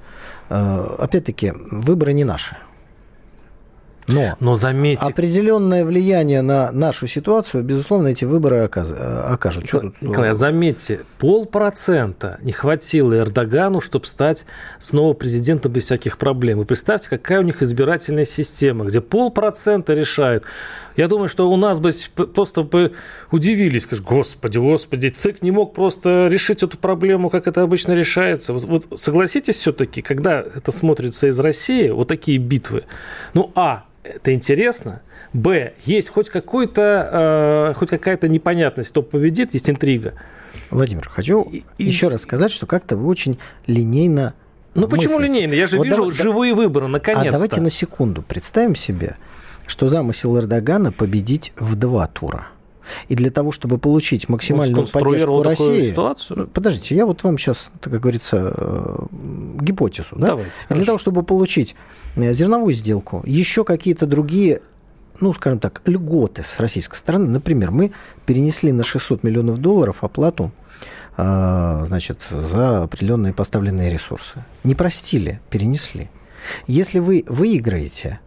[0.51, 2.57] Э, опять-таки, выборы не наши.
[4.09, 9.67] Но Но заметьте, определенное влияние на нашу ситуацию, безусловно, эти выборы оказ- э, окажут.
[9.67, 14.45] Что тут, э, Николай, а заметьте, полпроцента не хватило Эрдогану, чтобы стать
[14.79, 16.59] снова президентом без всяких проблем.
[16.59, 20.45] Вы представьте, какая у них избирательная система, где полпроцента решают.
[20.97, 21.91] Я думаю, что у нас бы
[22.35, 22.93] просто бы
[23.31, 28.53] удивились, скажут, господи, господи, ЦИК не мог просто решить эту проблему, как это обычно решается.
[28.53, 32.85] Вот, вот согласитесь все-таки, когда это смотрится из России, вот такие битвы,
[33.35, 35.03] ну, а, это интересно,
[35.33, 40.15] б, есть хоть какой-то, э, хоть какая-то непонятность, кто победит, есть интрига.
[40.71, 44.35] Владимир, хочу И- и- еще раз сказать, что как-то вы очень линейно
[44.75, 45.33] Ну почему мыслите.
[45.35, 45.53] линейно?
[45.55, 47.33] Я же Вот вижу давай- живые выборы, А наконец-то.
[47.33, 49.17] давайте на секунду представим себе,
[49.67, 52.49] что замысел Эрдогана победить в два тура.
[53.09, 55.89] И для того, чтобы получить максимальную поддержку России...
[55.91, 56.39] ситуацию?
[56.41, 59.07] Ну, Подождите, я вот вам сейчас, как говорится, э,
[59.61, 60.17] гипотезу.
[60.17, 60.29] Да?
[60.29, 60.87] Давайте, для хорошо.
[60.87, 61.77] того, чтобы получить
[62.17, 64.61] э, зерновую сделку, еще какие-то другие
[65.21, 67.29] ну, скажем так, льготы с российской стороны.
[67.29, 67.93] Например, мы
[68.27, 70.51] перенесли на 600 миллионов долларов оплату
[71.17, 74.45] а, значит, за определенные поставленные ресурсы.
[74.65, 76.11] Не простили, перенесли.
[76.67, 78.19] Если вы выиграете,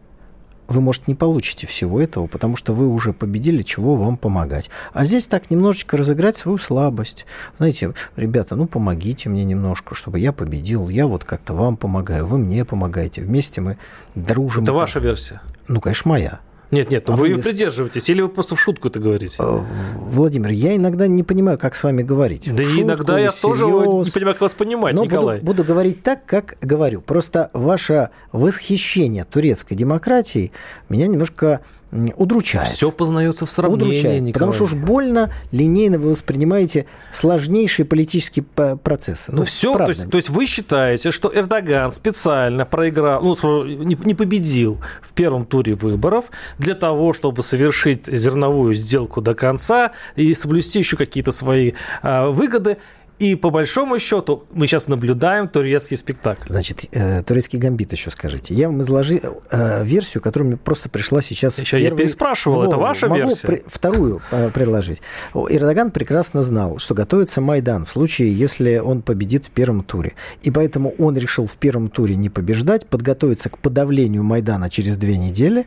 [0.68, 4.70] вы, может, не получите всего этого, потому что вы уже победили, чего вам помогать.
[4.94, 7.26] А здесь так немножечко разыграть свою слабость.
[7.58, 10.90] Знаете, ребята, ну помогите мне немножко, чтобы я победил.
[10.90, 13.22] Я вот как-то вам помогаю, вы мне помогаете.
[13.22, 13.78] Вместе мы
[14.16, 14.64] дружим.
[14.64, 15.42] Это ваша версия?
[15.68, 16.40] Ну, конечно, моя.
[16.70, 19.38] Нет, нет, А вы ее придерживаетесь, или вы просто в шутку это говорите?
[19.40, 19.60] Э,
[19.96, 22.54] Владимир, я иногда не понимаю, как с вами говорить.
[22.54, 24.14] Да шутку иногда я или тоже не всерьез.
[24.14, 25.40] понимаю, как вас понимать, Но буду, Николай.
[25.40, 27.00] буду говорить так, как говорю.
[27.02, 30.52] Просто ваше восхищение турецкой демократией
[30.90, 32.68] меня немножко удручает.
[32.68, 34.22] Все познается в сравнении, удручает.
[34.22, 34.34] Николай.
[34.34, 39.32] Потому что уж больно линейно вы воспринимаете сложнейшие политические процессы.
[39.32, 44.80] Ну, все, то есть, то есть вы считаете, что Эрдоган специально проиграл, ну, не победил
[45.02, 46.26] в первом туре выборов
[46.60, 52.78] для того, чтобы совершить зерновую сделку до конца и соблюсти еще какие-то свои а, выгоды.
[53.20, 56.50] И по большому счету мы сейчас наблюдаем турецкий спектакль.
[56.50, 58.54] Значит, э, турецкий гамбит еще скажите.
[58.54, 61.58] Я вам изложил э, версию, которая мне просто пришла сейчас.
[61.60, 63.48] Еще я первой переспрашивал, это ваша Могу версия?
[63.48, 65.02] при- вторую э, предложить.
[65.34, 70.14] Эрдоган прекрасно знал, что готовится Майдан в случае, если он победит в первом туре.
[70.44, 75.18] И поэтому он решил в первом туре не побеждать, подготовиться к подавлению Майдана через две
[75.18, 75.66] недели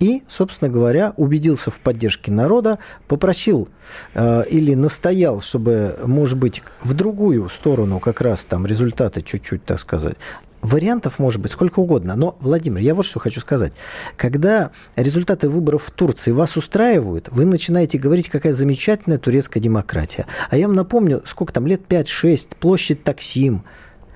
[0.00, 2.78] и, собственно говоря, убедился в поддержке народа,
[3.08, 3.68] попросил
[4.14, 9.80] э, или настоял, чтобы, может быть, в другую сторону как раз там результаты чуть-чуть, так
[9.80, 10.16] сказать,
[10.64, 12.16] Вариантов может быть сколько угодно.
[12.16, 13.74] Но, Владимир, я вот что хочу сказать.
[14.16, 20.26] Когда результаты выборов в Турции вас устраивают, вы начинаете говорить, какая замечательная турецкая демократия.
[20.48, 23.62] А я вам напомню, сколько там, лет 5-6, площадь Таксим.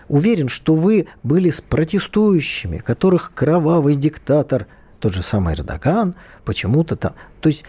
[0.09, 4.67] Уверен, что вы были с протестующими, которых кровавый диктатор,
[5.01, 6.15] тот же самый Эрдоган,
[6.47, 7.13] почему-то там...
[7.43, 7.67] То есть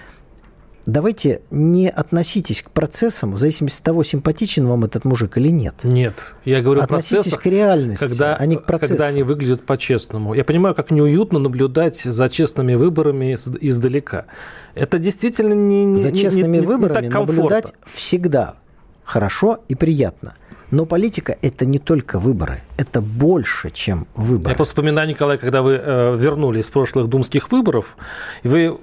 [0.90, 5.76] давайте не относитесь к процессам в зависимости от того, симпатичен вам этот мужик или нет.
[5.84, 8.98] Нет, я говорю о Относитесь процессах, к реальности, когда, а не к процессам.
[8.98, 10.34] когда они выглядят по-честному.
[10.34, 14.26] Я понимаю, как неуютно наблюдать за честными выборами из- издалека.
[14.76, 17.34] Это действительно не, не За не- честными не- не выборами так комфортно.
[17.36, 18.56] наблюдать всегда
[19.04, 20.36] хорошо и приятно.
[20.72, 24.52] Но политика– это не только выборы, это больше, чем выборы.
[24.52, 27.98] Я просто вспоминаю, Николай, когда вы э, вернулись с прошлых думских выборов,
[28.44, 28.78] и вы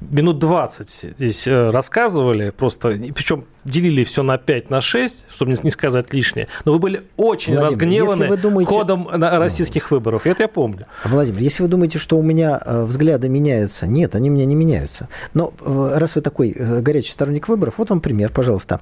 [0.00, 5.70] минут 20 здесь э, рассказывали, просто, причем делили все на 5, на 6, чтобы не,
[5.70, 10.48] сказать лишнее, но вы были очень Владимир, разгневаны вы думаете- ходом российских выборов, это я
[10.48, 10.86] помню.
[11.04, 14.54] Владимир, если вы думаете, что у меня э, взгляды меняются, нет, они у меня не
[14.54, 15.08] меняются.
[15.34, 18.80] Но э, раз вы такой горячий сторонник выборов, вот вам пример, пожалуйста.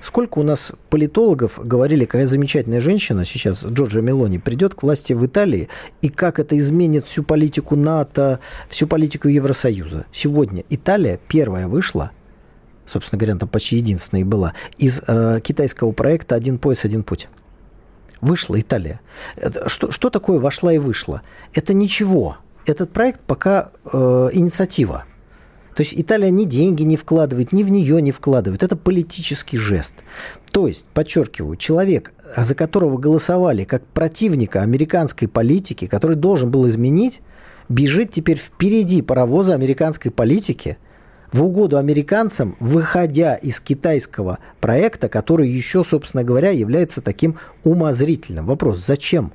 [0.00, 5.24] Сколько у нас политологов говорили, какая замечательная женщина сейчас, Джорджа Мелони, придет к власти в
[5.24, 5.68] Италии,
[6.02, 9.99] и как это изменит всю политику НАТО, всю политику Евросоюза.
[10.12, 12.12] Сегодня Италия первая вышла
[12.90, 17.28] собственно говоря, там почти единственная и была, из э, китайского проекта «Один пояс, один путь».
[18.20, 19.00] Вышла Италия.
[19.66, 21.22] Что, что такое вошла и вышла?
[21.54, 22.36] Это ничего.
[22.66, 25.04] Этот проект пока э, инициатива.
[25.74, 28.62] То есть Италия ни деньги не вкладывает, ни в нее не вкладывает.
[28.62, 29.94] Это политический жест.
[30.52, 37.22] То есть, подчеркиваю, человек, за которого голосовали как противника американской политики, который должен был изменить,
[37.70, 40.76] бежит теперь впереди паровоза американской политики
[41.32, 48.46] в угоду американцам, выходя из китайского проекта, который еще, собственно говоря, является таким умозрительным.
[48.46, 49.32] Вопрос, зачем?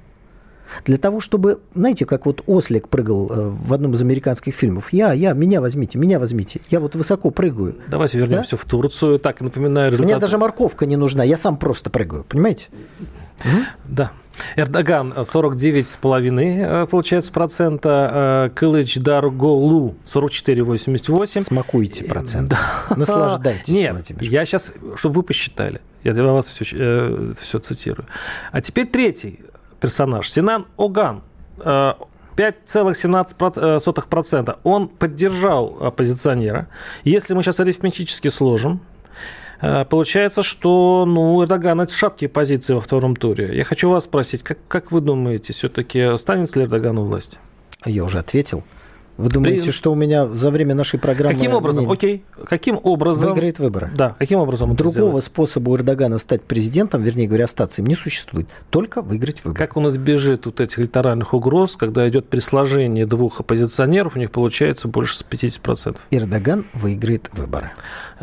[0.85, 4.91] Для того, чтобы, знаете, как вот Ослик прыгал э, в одном из американских фильмов.
[4.91, 6.61] Я, я, меня возьмите, меня возьмите.
[6.69, 7.75] Я вот высоко прыгаю.
[7.87, 8.57] Давайте вернемся да?
[8.57, 9.19] в Турцию.
[9.19, 10.13] Так, напоминаю результаты.
[10.13, 12.67] Мне даже морковка не нужна, я сам просто прыгаю, понимаете?
[13.85, 14.11] Да.
[14.57, 21.39] Эрдоган 49,5 э, получается процента, э, Кылыч Дарголу 44,88.
[21.39, 22.49] Смакуйте процент.
[22.49, 22.59] Да.
[22.95, 24.23] Наслаждайтесь, Нет, Владимир.
[24.23, 28.07] я сейчас, чтобы вы посчитали, я для вас все, все цитирую.
[28.51, 29.39] А теперь третий
[29.85, 30.31] персонаж.
[30.31, 31.21] Синан Оган.
[31.57, 34.49] 5,17%.
[34.49, 36.67] Э, Он поддержал оппозиционера.
[37.03, 38.79] Если мы сейчас арифметически сложим,
[39.61, 43.55] э, Получается, что ну, Эрдоган это шаткие позиции во втором туре.
[43.55, 47.37] Я хочу вас спросить, как, как вы думаете, все-таки останется ли Эрдоган у власти?
[47.85, 48.63] Я уже ответил.
[49.17, 49.71] Вы думаете, При...
[49.71, 51.33] что у меня за время нашей программы...
[51.33, 51.89] Каким образом?
[51.89, 52.23] Окей.
[52.47, 53.31] Каким образом...
[53.31, 53.91] Выиграет выборы.
[53.95, 54.15] Да.
[54.19, 58.47] Каким образом Другого способа у Эрдогана стать президентом, вернее говоря, остаться им не существует.
[58.69, 59.57] Только выиграть выборы.
[59.57, 64.31] Как он избежит вот этих электоральных угроз, когда идет при сложении двух оппозиционеров, у них
[64.31, 65.97] получается больше 50%?
[66.11, 67.71] Эрдоган выиграет выборы.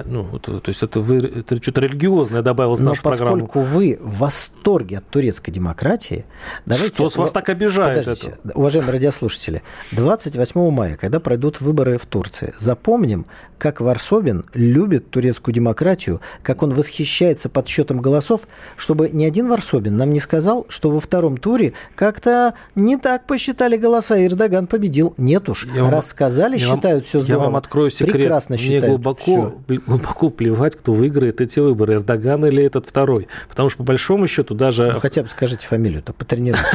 [0.05, 3.37] Ну, то, то есть это, вы, это что-то религиозное добавилось в нашу программу.
[3.37, 6.24] Но поскольку вы в восторге от турецкой демократии...
[6.64, 6.94] Давайте...
[6.94, 8.57] Что с вас так обижает Подождите, это?
[8.57, 13.26] Уважаемые радиослушатели, 28 мая, когда пройдут выборы в Турции, запомним,
[13.59, 20.11] как Варсобин любит турецкую демократию, как он восхищается подсчетом голосов, чтобы ни один Варсобин нам
[20.11, 25.14] не сказал, что во втором туре как-то не так посчитали голоса, и Эрдоган победил.
[25.16, 27.42] Нет уж, я рассказали, я считают вам, все здорово.
[27.42, 28.16] Я вам открою секрет.
[28.16, 28.87] Прекрасно Мне считают.
[28.87, 29.55] глубоко,
[29.87, 33.29] глубоко плевать, кто выиграет эти выборы, Эрдоган или этот второй.
[33.49, 34.92] Потому что, по большому счету, даже...
[34.92, 36.66] Ну, хотя бы скажите фамилию-то, потренируйтесь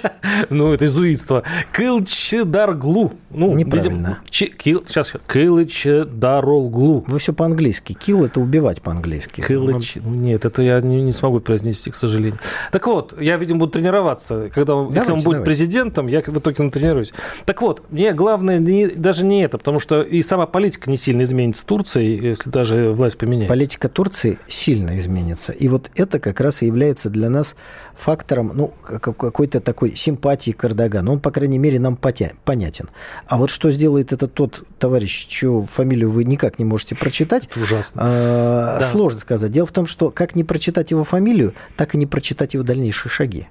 [0.50, 1.42] Ну, это изуитство.
[1.72, 3.12] Кылчедарглу.
[3.30, 4.20] Ну, Неправильно.
[4.30, 7.04] Сейчас, Кылчедар Даролглу.
[7.06, 7.96] Вы все по-английски.
[7.98, 9.40] Kill– это убивать по-английски.
[9.40, 9.96] Киллыч.
[9.96, 12.38] Ну, нет, это я не, смогу произнести, к сожалению.
[12.70, 14.50] Так вот, я, видимо, буду тренироваться.
[14.54, 17.12] Когда, если он будет президентом, я в итоге натренируюсь.
[17.44, 18.60] Так вот, мне главное
[18.96, 23.18] даже не это, потому что и сама политика не сильно изменится Турции, если даже власть
[23.18, 23.48] поменяется.
[23.48, 25.52] Политика Турции сильно изменится.
[25.52, 27.56] И вот это как раз и является для нас
[27.94, 31.12] фактором ну, какой-то такой симпатии к Эрдогану.
[31.12, 32.88] Он, по крайней мере, нам понятен.
[33.26, 37.46] А вот что сделает этот тот товарищ, чью фамилию вы никак не можете прочитать.
[37.46, 38.02] Это ужасно.
[38.04, 38.86] А, да.
[38.86, 39.50] Сложно сказать.
[39.50, 43.10] Дело в том, что как не прочитать его фамилию, так и не прочитать его дальнейшие
[43.10, 43.48] шаги.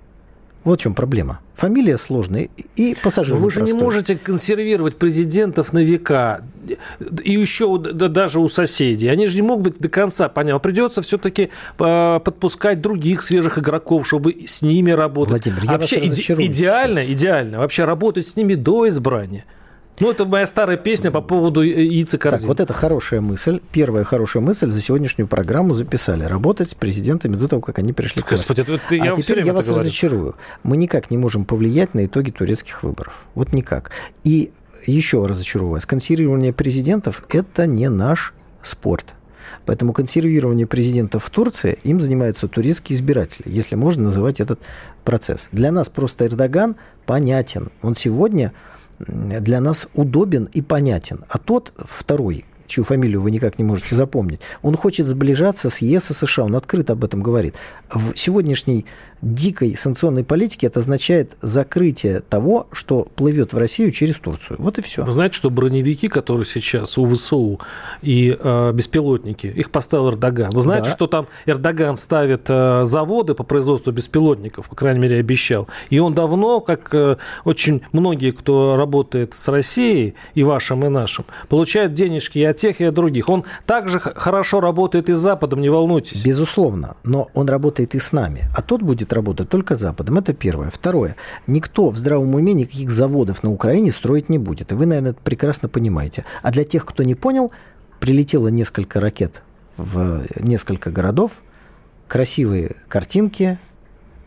[0.64, 1.40] Вот в чем проблема.
[1.56, 3.36] Фамилия сложная и пассажир.
[3.36, 6.42] Вы же не можете консервировать президентов на века.
[7.24, 9.08] И еще да, даже у соседей.
[9.08, 10.60] Они же не могут быть до конца понятно.
[10.60, 15.30] Придется все-таки а, подпускать других свежих игроков, чтобы с ними работать.
[15.48, 17.12] Владимир, я Вообще вас иде- идеально, сейчас.
[17.14, 17.58] идеально.
[17.60, 19.46] Вообще работать с ними до избрания.
[20.00, 22.42] Ну, это моя старая песня по поводу яиц и корзин.
[22.42, 23.60] Так, вот это хорошая мысль.
[23.72, 26.24] Первая хорошая мысль за сегодняшнюю программу записали.
[26.24, 28.48] Работать с президентами до того, как они пришли к власти.
[28.48, 29.82] Господи, это, я а теперь я вас говорю.
[29.82, 30.36] разочарую.
[30.64, 33.26] Мы никак не можем повлиять на итоги турецких выборов.
[33.36, 33.92] Вот никак.
[34.24, 34.52] И
[34.88, 35.86] еще разочарую вас.
[35.86, 38.34] Консервирование президентов– это не наш
[38.64, 39.16] спорт.
[39.66, 44.62] Поэтому консервирование президентов в Турции им занимаются турецкие избиратели, если можно называть этот
[45.04, 45.50] процесс.
[45.52, 47.72] Для нас просто Эрдоган понятен.
[47.82, 48.54] Он сегодня
[49.00, 51.24] для нас удобен и понятен.
[51.30, 56.12] А тот второй, чью фамилию вы никак не можете запомнить, он хочет сближаться с ЕС
[56.12, 57.56] и США, он открыто об этом говорит.
[57.94, 58.86] В сегодняшней
[59.22, 64.58] дикой санкционной политике это означает закрытие того, что плывет в Россию через Турцию.
[64.60, 65.04] Вот и все.
[65.04, 67.60] Вы знаете, что броневики, которые сейчас у ВСУ
[68.02, 70.52] и э, беспилотники, их поставил Эрдоган.
[70.52, 70.92] Вы знаете, да.
[70.92, 75.68] что там Эрдоган ставит э, заводы по производству беспилотников, по крайней мере, обещал.
[75.90, 81.26] И он давно, как э, очень многие, кто работает с Россией, и вашим, и нашим,
[81.48, 83.30] получают денежки и от тех, и от других.
[83.30, 86.24] Он также хорошо работает и с Западом, не волнуйтесь.
[86.24, 88.46] Безусловно, но он работает и с нами.
[88.56, 90.18] А тот будет будет работать только Западом.
[90.18, 90.70] Это первое.
[90.70, 91.16] Второе.
[91.48, 94.72] Никто в здравом уме никаких заводов на Украине строить не будет.
[94.72, 96.26] И вы, наверное, это прекрасно понимаете.
[96.44, 97.52] А для тех, кто не понял,
[98.00, 99.42] прилетело несколько ракет
[99.78, 101.42] в несколько городов,
[102.08, 103.58] красивые картинки.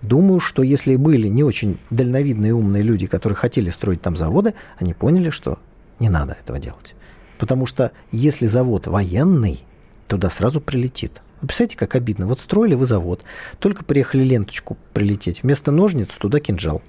[0.02, 4.94] Думаю, что если были не очень дальновидные умные люди, которые хотели строить там заводы, они
[4.94, 5.58] поняли, что
[6.00, 6.94] не надо этого делать.
[7.38, 9.64] Потому что если завод военный,
[10.08, 12.26] туда сразу прилетит Представляете, как обидно.
[12.26, 13.22] Вот строили вы завод,
[13.58, 15.42] только приехали ленточку прилететь.
[15.42, 16.82] Вместо ножниц туда кинжал.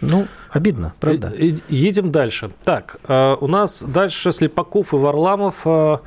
[0.00, 1.32] Ну, обидно, правда?
[1.68, 2.50] Едем дальше.
[2.64, 5.98] Так, э, у нас дальше Слепаков и Варламов э,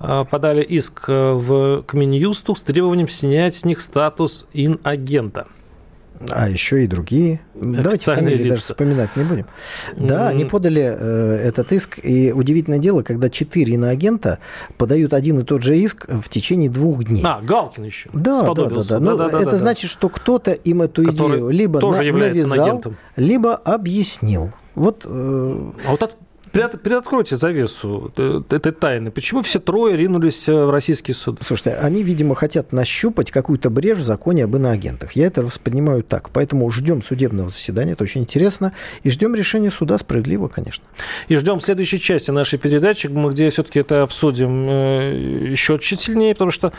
[0.00, 5.46] э, подали иск в, к Минюсту с требованием снять с них статус инагента.
[6.30, 7.40] А еще и другие.
[7.54, 8.48] Давайте фамилии лица.
[8.48, 9.46] даже вспоминать не будем.
[9.96, 11.98] Да, они подали э, этот иск.
[12.02, 14.38] И удивительное дело, когда четыре иноагента
[14.78, 17.22] подают один и тот же иск в течение двух дней.
[17.24, 18.10] А, Галкин еще.
[18.12, 18.82] Да, да, да.
[18.82, 19.00] да.
[19.00, 22.56] Ну, да, да это да, значит, что кто-то им эту Который идею либо на, навязал,
[22.56, 22.96] инагентом.
[23.16, 24.50] либо объяснил.
[24.74, 25.08] Вот, э...
[25.86, 26.18] А вот этот
[26.54, 29.10] Приоткройте завесу этой тайны.
[29.10, 31.38] Почему все трое ринулись э, в российский суд?
[31.40, 35.12] Слушайте, они, видимо, хотят нащупать какую-то брешь в законе об иноагентах.
[35.12, 36.30] Я это воспринимаю так.
[36.30, 38.72] Поэтому ждем судебного заседания, это очень интересно.
[39.02, 40.84] И ждем решения суда справедливо, конечно.
[41.26, 46.52] И ждем следующей части нашей передачи, где все-таки это обсудим э, еще чуть сильнее, потому
[46.52, 46.72] что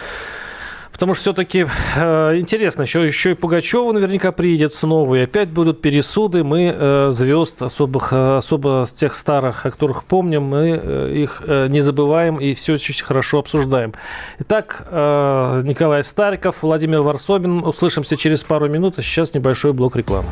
[0.95, 1.67] Потому что все-таки
[1.97, 6.45] э, интересно, еще, еще и Пугачева наверняка приедет снова, и опять будут пересуды.
[6.45, 11.41] Мы э, звезд особых, э, особо с тех старых, о которых помним, мы э, их
[11.45, 13.93] э, не забываем и все очень хорошо обсуждаем.
[14.39, 17.65] Итак, э, Николай Стариков, Владимир Варсобин.
[17.65, 20.29] Услышимся через пару минут, а сейчас небольшой блок рекламы.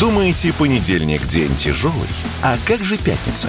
[0.00, 2.08] Думаете, понедельник день тяжелый?
[2.42, 3.48] А как же пятница?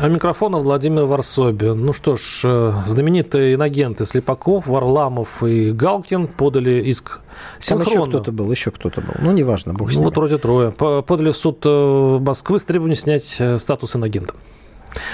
[0.00, 1.84] а микрофона Владимир Варсобин.
[1.84, 7.20] Ну что ж, э, знаменитые инагенты Слепаков, Варламов и Галкин подали иск
[7.58, 7.90] синхронно.
[7.90, 9.14] Там еще кто-то был, еще кто-то был.
[9.20, 10.70] Ну, неважно, бог с Ну, вот вроде трое.
[10.70, 14.34] Подали в суд э, Москвы с требованием снять э, статус инагента.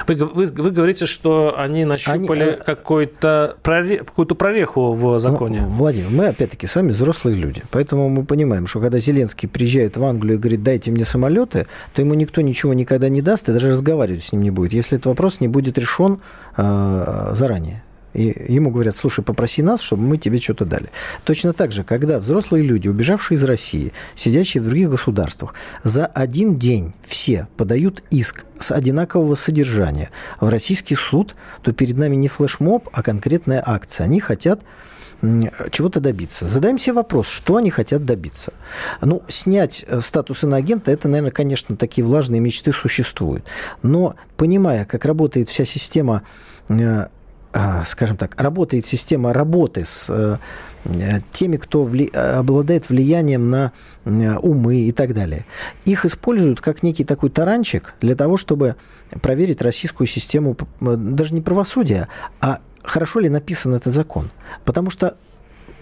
[0.06, 5.60] Вы, вы, вы говорите, что они нащупали они, какой-то проре, какую-то прореху в законе.
[5.62, 7.62] Ну, Владимир, мы опять-таки с вами взрослые люди.
[7.70, 12.02] Поэтому мы понимаем, что когда Зеленский приезжает в Англию и говорит, дайте мне самолеты, то
[12.02, 15.06] ему никто ничего никогда не даст и даже разговаривать с ним не будет, если этот
[15.06, 16.20] вопрос не будет решен
[16.56, 17.82] э, заранее.
[18.14, 20.88] И ему говорят, слушай, попроси нас, чтобы мы тебе что-то дали.
[21.24, 26.56] Точно так же, когда взрослые люди, убежавшие из России, сидящие в других государствах, за один
[26.56, 30.10] день все подают иск с одинакового содержания
[30.40, 34.04] в российский суд, то перед нами не флешмоб, а конкретная акция.
[34.04, 34.60] Они хотят
[35.70, 36.46] чего-то добиться.
[36.46, 38.52] Задаем себе вопрос, что они хотят добиться.
[39.00, 43.46] Ну, снять э, статус иноагента, это, наверное, конечно, такие влажные мечты существуют.
[43.82, 46.22] Но понимая, как работает вся система
[46.68, 47.06] э,
[47.84, 50.38] скажем так, работает система работы с э,
[51.30, 52.09] теми, кто вли...
[52.09, 53.72] обладает влиянием на
[54.05, 55.46] умы и так далее.
[55.84, 58.76] Их используют как некий такой таранчик для того, чтобы
[59.22, 62.09] проверить российскую систему даже не правосудия,
[62.40, 64.30] а хорошо ли написан этот закон.
[64.64, 65.16] Потому что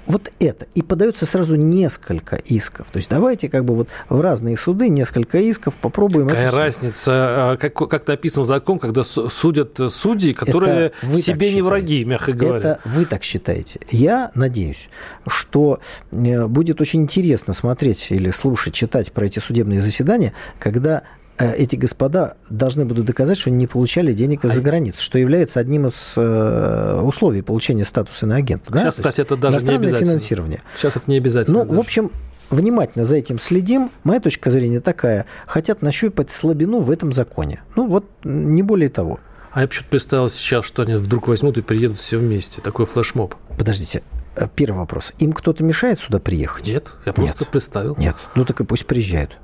[0.06, 0.66] вот это.
[0.74, 2.90] И подается сразу несколько исков.
[2.90, 6.28] То есть давайте как бы вот в разные суды несколько исков попробуем.
[6.28, 12.04] Какая это разница, а, как, как написан закон, когда судят судьи, которые себе не враги,
[12.04, 12.58] мягко говоря.
[12.58, 13.80] Это вы так считаете.
[13.90, 14.88] Я надеюсь,
[15.26, 15.80] что
[16.10, 21.76] э, будет очень интересно смотреть или слушать, читать про эти судебные заседания, когда Э, эти
[21.76, 25.86] господа должны будут доказать, что они не получали денег из-за а границы, что является одним
[25.86, 28.66] из э, условий получения статуса иноагента.
[28.66, 28.90] Сейчас, да?
[28.90, 30.10] кстати, это даже не обязательно.
[30.10, 30.62] финансирование.
[30.76, 31.58] Сейчас это не обязательно.
[31.58, 31.76] Ну, даже.
[31.76, 32.12] в общем,
[32.50, 33.90] внимательно за этим следим.
[34.04, 35.26] Моя точка зрения такая.
[35.46, 37.62] Хотят нащупать слабину в этом законе.
[37.76, 39.18] Ну, вот не более того.
[39.52, 42.62] А я почему-то представил сейчас, что они вдруг возьмут и приедут все вместе.
[42.62, 43.34] Такой флешмоб.
[43.58, 44.02] Подождите.
[44.36, 45.12] Э, первый вопрос.
[45.18, 46.66] Им кто-то мешает сюда приехать?
[46.66, 47.50] Нет, я просто Нет.
[47.50, 47.94] представил.
[47.98, 48.16] Нет.
[48.34, 49.38] Ну так и пусть приезжают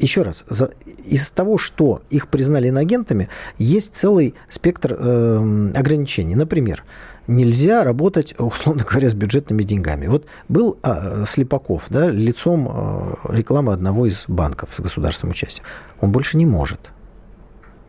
[0.00, 0.70] еще раз, за,
[1.04, 3.28] из того, что их признали иноагентами,
[3.58, 6.34] есть целый спектр э, ограничений.
[6.34, 6.84] Например,
[7.26, 10.06] нельзя работать, условно говоря, с бюджетными деньгами.
[10.06, 15.66] Вот был а, Слепаков, да, лицом э, рекламы одного из банков с государственным участием.
[16.00, 16.90] Он больше не может.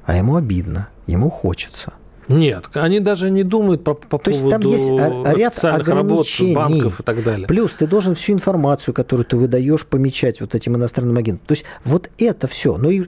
[0.05, 1.93] А ему обидно, ему хочется.
[2.31, 6.55] Нет, они даже не думают по, по То поводу есть там есть ряд ограничений.
[6.55, 7.47] Работ, банков и так далее.
[7.47, 11.45] Плюс ты должен всю информацию, которую ты выдаешь, помечать вот этим иностранным агентам.
[11.47, 12.77] То есть вот это все.
[12.77, 13.05] Но и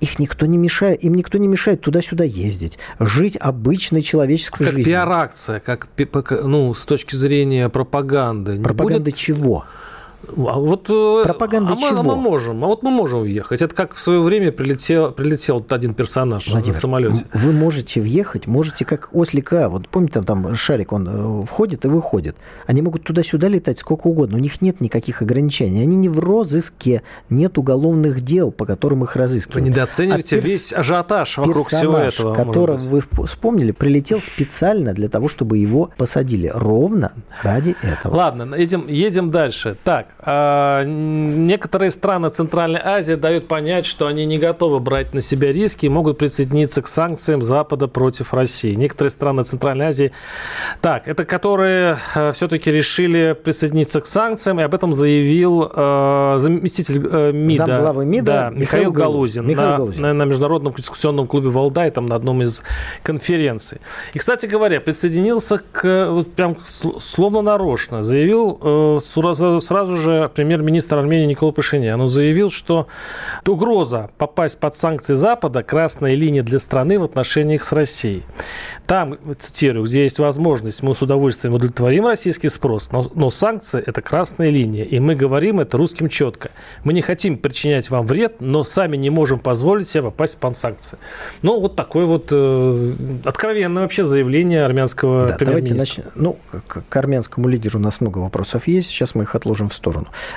[0.00, 4.74] их никто не мешает, им никто не мешает туда-сюда ездить, жить обычной человеческой а как
[4.74, 4.84] жизнью.
[4.86, 5.88] пиар-акция, как
[6.30, 8.60] ну, с точки зрения пропаганды.
[8.60, 9.16] Пропаганда будет...
[9.16, 9.64] чего?
[10.36, 12.00] А вот, э, Пропаганда а мы, чего?
[12.00, 12.64] А мы можем.
[12.64, 13.62] А вот мы можем въехать.
[13.62, 17.24] Это как в свое время прилетел, прилетел один персонаж Владимир, на самолете.
[17.32, 19.68] Вы можете въехать, можете как ослика.
[19.68, 22.36] Вот помните, там, там шарик, он э, входит и выходит.
[22.66, 24.36] Они могут туда-сюда летать сколько угодно.
[24.36, 25.82] У них нет никаких ограничений.
[25.82, 27.02] Они не в розыске.
[27.30, 29.66] Нет уголовных дел, по которым их Вы разыскивают.
[29.68, 32.28] недооцениваете А перс- весь ажиотаж вокруг всего персонаж, этого.
[32.34, 36.50] может которого вы вспомнили, прилетел специально для того, чтобы его посадили.
[36.54, 37.12] Ровно
[37.42, 38.14] ради этого.
[38.16, 39.76] Ладно, едем, едем дальше.
[39.84, 45.86] Так, некоторые страны Центральной Азии дают понять, что они не готовы брать на себя риски
[45.86, 48.74] и могут присоединиться к санкциям Запада против России.
[48.74, 50.12] Некоторые страны Центральной Азии,
[50.80, 51.98] так, это которые
[52.32, 58.24] все-таки решили присоединиться к санкциям, и об этом заявил э, заместитель э, МИДа, Замглавы МИДа
[58.24, 59.46] да, Михаил Михаил Галузин.
[59.46, 60.02] Михаил на, Галузин.
[60.02, 62.62] на- на международном дискуссионном клубе «Валдай», там на одном из
[63.02, 63.78] конференций.
[64.14, 70.30] И, кстати говоря, присоединился к, вот прям сл- словно нарочно, заявил э, сразу, сразу же
[70.34, 72.00] премьер-министр Армении Никола Пашинян.
[72.00, 72.86] Он заявил, что
[73.46, 78.22] угроза попасть под санкции Запада– красная линия для страны в отношениях с Россией.
[78.86, 84.02] Там, цитирую, где есть возможность, мы с удовольствием удовлетворим российский спрос, но, но санкции– это
[84.02, 86.50] красная линия, и мы говорим это русским четко.
[86.84, 90.98] Мы не хотим причинять вам вред, но сами не можем позволить себе попасть под санкции.
[91.40, 92.92] Ну, вот такое вот э,
[93.24, 96.04] откровенное вообще заявление армянского Да, давайте премьер-министра.
[96.04, 96.22] начнем.
[96.22, 96.36] Ну,
[96.66, 98.88] к, к армянскому лидеру у нас много вопросов есть.
[98.88, 99.93] Сейчас мы их отложим в сторону.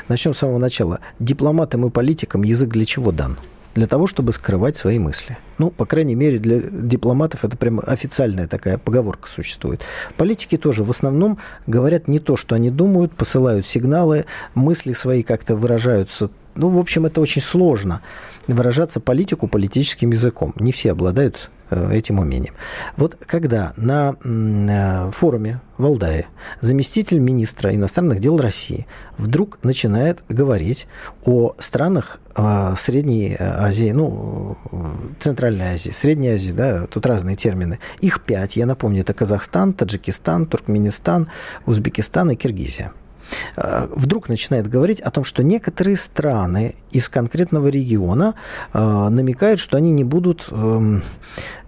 [0.08, 1.00] Начнем с самого начала.
[1.20, 3.38] Дипломатам и политикам язык для чего дан?
[3.76, 5.38] Для того, чтобы скрывать свои мысли.
[5.60, 9.84] Ну, по крайней мере, для дипломатов это прямо официальная такая поговорка существует.
[10.16, 11.38] Политики тоже в основном
[11.68, 16.32] говорят не то, что они думают, посылают сигналы, мысли свои как-то выражаются.
[16.56, 18.02] Ну, в общем, это очень сложно
[18.48, 20.54] выражаться политику политическим языком.
[20.60, 22.54] Не все обладают этим умением.
[22.96, 26.28] Вот когда на э, форуме в Алдае
[26.60, 28.88] заместитель министра иностранных дел России
[29.18, 30.88] вдруг начинает говорить
[31.24, 34.78] о странах э, Средней Азии, ну, э,
[35.20, 37.80] Центральной Азии, Средней Азии, да, тут разные термины.
[38.00, 41.28] Их пять, я напомню, это Казахстан, Таджикистан, Туркменистан,
[41.66, 43.07] Узбекистан и Киргизия э,
[43.56, 48.36] вдруг начинает говорить о том, что некоторые страны из конкретного региона
[48.74, 51.04] э, намекают, что они не будут, эм,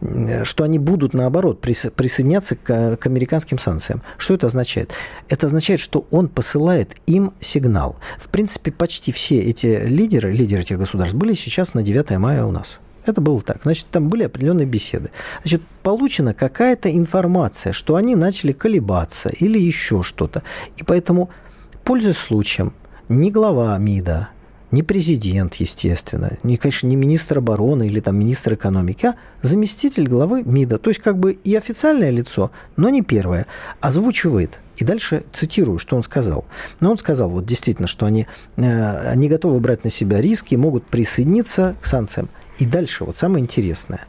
[0.02, 4.02] э, что они будут наоборот прис- присоединяться к американским санкциям.
[4.18, 4.94] Что это означает?
[5.28, 7.98] Это означает, что он посылает им сигнал.
[8.18, 12.52] В принципе, почти все эти лидеры, лидеры этих государств были сейчас на 9 мая у
[12.52, 12.80] нас.
[13.06, 13.62] Это было так.
[13.64, 15.10] Значит, там были определенные беседы.
[15.42, 20.44] Значит, получена какая-то информация, что они начали колебаться или еще что-то.
[20.78, 21.30] И поэтому,
[21.90, 22.72] пользуясь случаем,
[23.10, 24.30] ни глава МИДа,
[24.70, 30.44] не президент, естественно, не, конечно, не министр обороны или там министр экономики, а заместитель главы
[30.44, 30.78] МИДа.
[30.78, 33.48] То есть как бы и официальное лицо, но не первое,
[33.82, 34.60] озвучивает.
[34.78, 36.46] И дальше цитирую, что он сказал.
[36.80, 38.28] Но он сказал вот действительно, что они
[38.58, 42.30] э, не готовы брать на себя риски, могут присоединиться к санкциям.
[42.60, 44.06] И дальше вот самое интересное,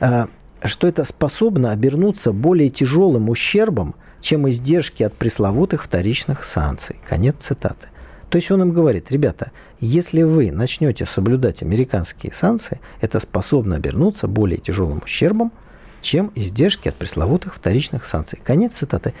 [0.00, 0.26] э,
[0.62, 3.94] что это способно обернуться более тяжелым ущербом,
[4.24, 6.96] чем издержки от пресловутых вторичных санкций.
[7.06, 7.88] Конец цитаты.
[8.30, 14.26] То есть он им говорит, ребята, если вы начнете соблюдать американские санкции, это способно обернуться
[14.26, 15.52] более тяжелым ущербом,
[16.00, 18.40] чем издержки от пресловутых вторичных санкций.
[18.42, 19.12] Конец цитаты.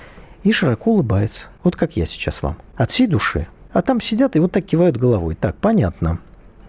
[0.42, 1.48] И широко улыбается.
[1.62, 2.56] Вот как я сейчас вам.
[2.74, 3.46] От всей души.
[3.72, 5.34] А там сидят и вот так кивают головой.
[5.34, 6.18] Так, понятно.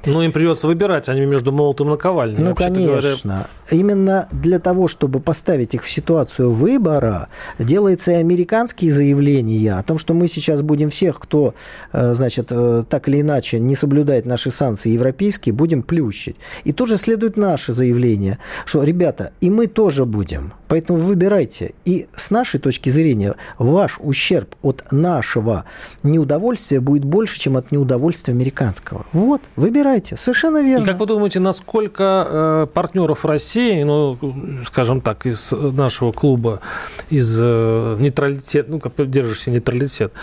[0.06, 2.38] Ну, им придется выбирать, они между молотом и наковальней.
[2.40, 3.02] Ну, вообще-то говоря.
[3.02, 3.48] конечно.
[3.72, 7.30] Именно для того, чтобы поставить их в ситуацию выбора,
[7.60, 11.54] делается и американские заявления о том, что мы сейчас будем всех, кто,
[11.94, 16.36] э, значит, э, так или иначе не соблюдает наши санкции европейские, будем плющить.
[16.64, 20.54] И тоже следует наше заявление, что, ребята, и мы тоже будем.
[20.68, 21.74] Поэтому выбирайте.
[21.86, 25.66] И с нашей точки зрения, ваш ущерб от нашего
[26.04, 29.06] неудовольствия будет больше, чем от неудовольствия американского.
[29.12, 30.18] Вот, выбирайте.
[30.18, 30.84] Совершенно верно.
[30.84, 34.18] И как вы думаете, насколько э, партнеров России, ну,
[34.66, 36.62] скажем так, из нашего клуба,
[37.10, 40.14] из э, нейтралитет, ну, как держащий нейтралитет,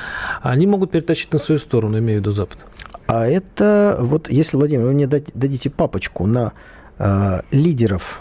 [0.43, 2.59] они могут перетащить на свою сторону, имею в виду Запад?
[3.07, 6.53] А это вот, если, Владимир, вы мне дадите папочку на
[6.99, 8.20] э, лидеров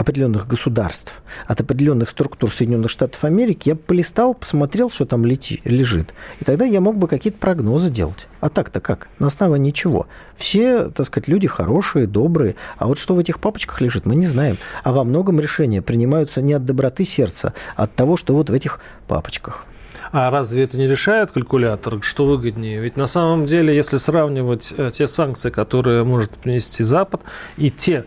[0.00, 6.14] определенных государств, от определенных структур Соединенных Штатов Америки, я полистал, посмотрел, что там лети, лежит.
[6.40, 8.26] И тогда я мог бы какие-то прогнозы делать.
[8.40, 9.08] А так-то как?
[9.18, 10.06] На основании чего?
[10.36, 12.54] Все, так сказать, люди хорошие, добрые.
[12.78, 14.56] А вот что в этих папочках лежит, мы не знаем.
[14.84, 18.54] А во многом решения принимаются не от доброты сердца, а от того, что вот в
[18.54, 19.66] этих папочках.
[20.12, 22.80] А разве это не решает калькулятор, что выгоднее?
[22.80, 27.20] Ведь на самом деле, если сравнивать э, те санкции, которые может принести Запад,
[27.58, 28.06] и те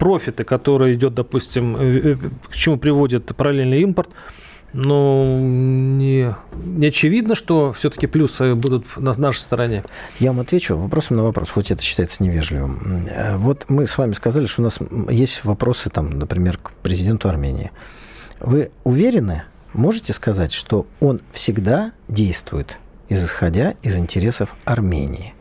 [0.00, 2.16] профиты, которые идет, допустим, э, э,
[2.48, 4.08] к чему приводит параллельный импорт,
[4.72, 6.34] ну, не,
[6.64, 9.84] не очевидно, что все-таки плюсы будут на нашей стороне.
[10.18, 13.06] Я вам отвечу вопросом на вопрос, хоть это считается невежливым.
[13.10, 14.78] Э, вот мы с вами сказали, что у нас
[15.10, 17.70] есть вопросы, там, например, к президенту Армении.
[18.40, 19.42] Вы уверены,
[19.74, 22.78] можете сказать, что он всегда действует,
[23.10, 25.34] исходя из интересов Армении,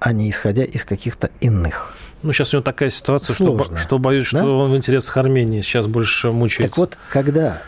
[0.00, 1.97] а не исходя из каких-то иных?
[2.22, 4.46] Ну, сейчас у него такая ситуация, что, что боюсь, что да?
[4.46, 6.68] он в интересах Армении сейчас больше мучается.
[6.68, 7.62] Так вот, когда...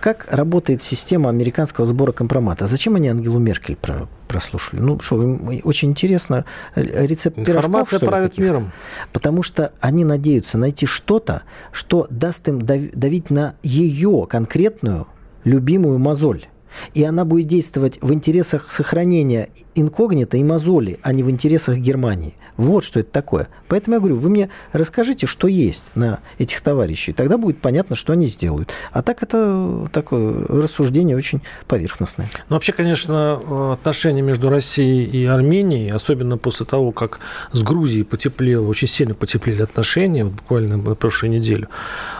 [0.00, 2.66] Как работает система американского сбора компромата?
[2.66, 4.80] Зачем они Ангелу Меркель про, прослушали?
[4.80, 6.44] Ну, что, им очень интересно.
[6.74, 8.72] Рецепт Информация пирожков, правит миром.
[9.12, 11.42] Потому что они надеются найти что-то,
[11.72, 15.06] что даст им давить на ее конкретную
[15.44, 16.46] любимую мозоль.
[16.94, 22.34] И она будет действовать в интересах сохранения инкогнито и мозоли, а не в интересах Германии.
[22.56, 23.48] Вот что это такое.
[23.68, 27.12] Поэтому я говорю, вы мне расскажите, что есть на этих товарищей.
[27.12, 28.72] Тогда будет понятно, что они сделают.
[28.92, 32.28] А так это такое рассуждение очень поверхностное.
[32.48, 37.18] Ну, вообще, конечно, отношения между Россией и Арменией, особенно после того, как
[37.50, 41.68] с Грузией потеплело, очень сильно потеплели отношения, буквально на прошлой неделе,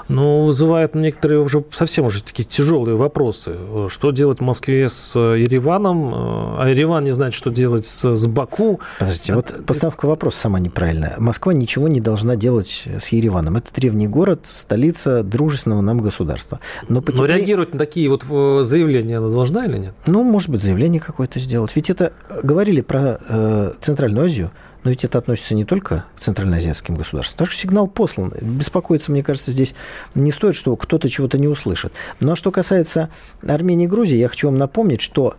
[0.09, 3.57] но вызывают некоторые уже совсем уже такие тяжелые вопросы.
[3.89, 8.81] Что делать Москве с Ереваном, а Ереван не знает, что делать с, с Баку.
[8.99, 11.17] Подождите, вот постановка вопроса вопрос сама неправильная.
[11.19, 13.57] Москва ничего не должна делать с Ереваном.
[13.57, 16.61] Это древний город, столица дружественного нам государства.
[16.89, 17.29] Но, потеплее...
[17.29, 19.95] Но реагировать на такие вот э, заявления она должна или нет?
[20.07, 21.73] Ну, может быть, заявление какое-то сделать.
[21.75, 24.51] Ведь это э, говорили про э, Центральную Азию,
[24.85, 27.39] но ведь это относится не только к центральноазиатским государствам.
[27.39, 28.33] Так что сигнал послан.
[28.41, 29.75] Беспокоиться, мне кажется, здесь
[30.15, 31.93] не стоит, что кто-то чего-то не услышит.
[32.21, 33.09] Ну а что касается
[33.47, 35.37] Армении и Грузии, я хочу вам напомнить, что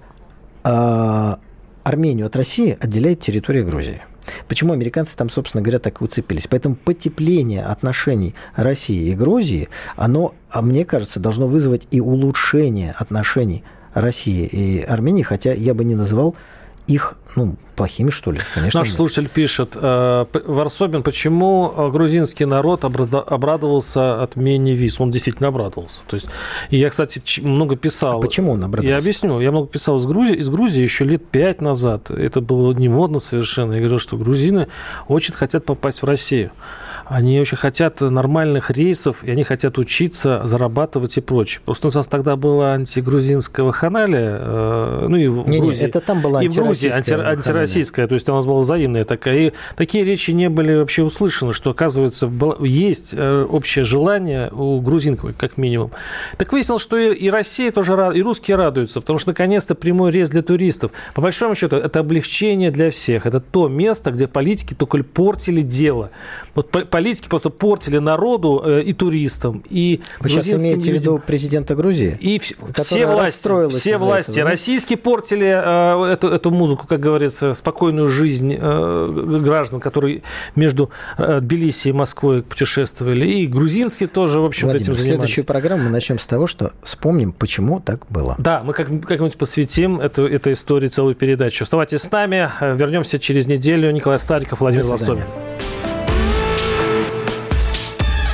[0.64, 1.36] э,
[1.84, 4.02] Армению от России отделяет территория Грузии.
[4.48, 6.48] Почему американцы там, собственно говоря, так и уцепились?
[6.48, 13.64] Поэтому потепление отношений России и Грузии, оно, а мне кажется, должно вызвать и улучшение отношений
[13.94, 16.36] России и Армении, хотя я бы не называл
[16.88, 18.40] их ну, плохими, что ли?
[18.54, 18.96] Конечно, Наш нет.
[18.96, 25.00] слушатель пишет, э, Варсобин, почему грузинский народ обрадовался отмене виз?
[25.02, 26.02] Он действительно обрадовался.
[26.08, 26.28] То есть,
[26.70, 28.20] и я, кстати, много писал.
[28.20, 28.92] А почему он обрадовался?
[28.92, 29.40] Я объясню.
[29.42, 32.10] Я много писал из Грузии, из Грузии еще лет пять назад.
[32.12, 33.74] Это было не модно совершенно.
[33.74, 34.68] Я говорил, что грузины
[35.08, 36.52] очень хотят попасть в Россию.
[37.06, 41.62] Они очень хотят нормальных рейсов, и они хотят учиться, зарабатывать и прочее.
[41.64, 45.84] Просто у нас тогда было антигрузинское вахханалия, э, ну и в не, Грузии.
[45.84, 49.04] Не, это там было и в Грузии анти, антироссийская, то есть у нас была взаимная
[49.04, 49.36] такая.
[49.36, 52.32] И такие речи не были вообще услышаны, что, оказывается,
[52.62, 55.92] есть э, общее желание у грузин, как минимум.
[56.38, 60.12] Так выяснилось, что и, и Россия тоже, рад, и русские радуются, потому что, наконец-то, прямой
[60.12, 60.92] рейс для туристов.
[61.14, 63.26] По большому счету, это облегчение для всех.
[63.26, 66.10] Это то место, где политики только портили дело.
[66.56, 70.94] Вот политики просто портили народу э, и туристам, и Вы сейчас имеете людям.
[70.94, 72.18] в виду президента Грузии?
[72.22, 78.08] И все власти, все власти этого, российские портили э, эту, эту музыку, как говорится, спокойную
[78.08, 80.22] жизнь э, граждан, которые
[80.56, 85.06] между э, Тбилиси и Москвой путешествовали, и грузинские тоже, в общем, Владимир, этим занимались.
[85.06, 88.36] следующую программу мы начнем с того, что вспомним, почему так было.
[88.38, 91.64] Да, мы как, как-нибудь посвятим эту, этой истории целую передачу.
[91.64, 93.92] Оставайтесь с нами, вернемся через неделю.
[93.92, 95.26] Николай Стариков, Владимир Варсобин.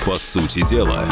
[0.05, 1.07] По сути дела,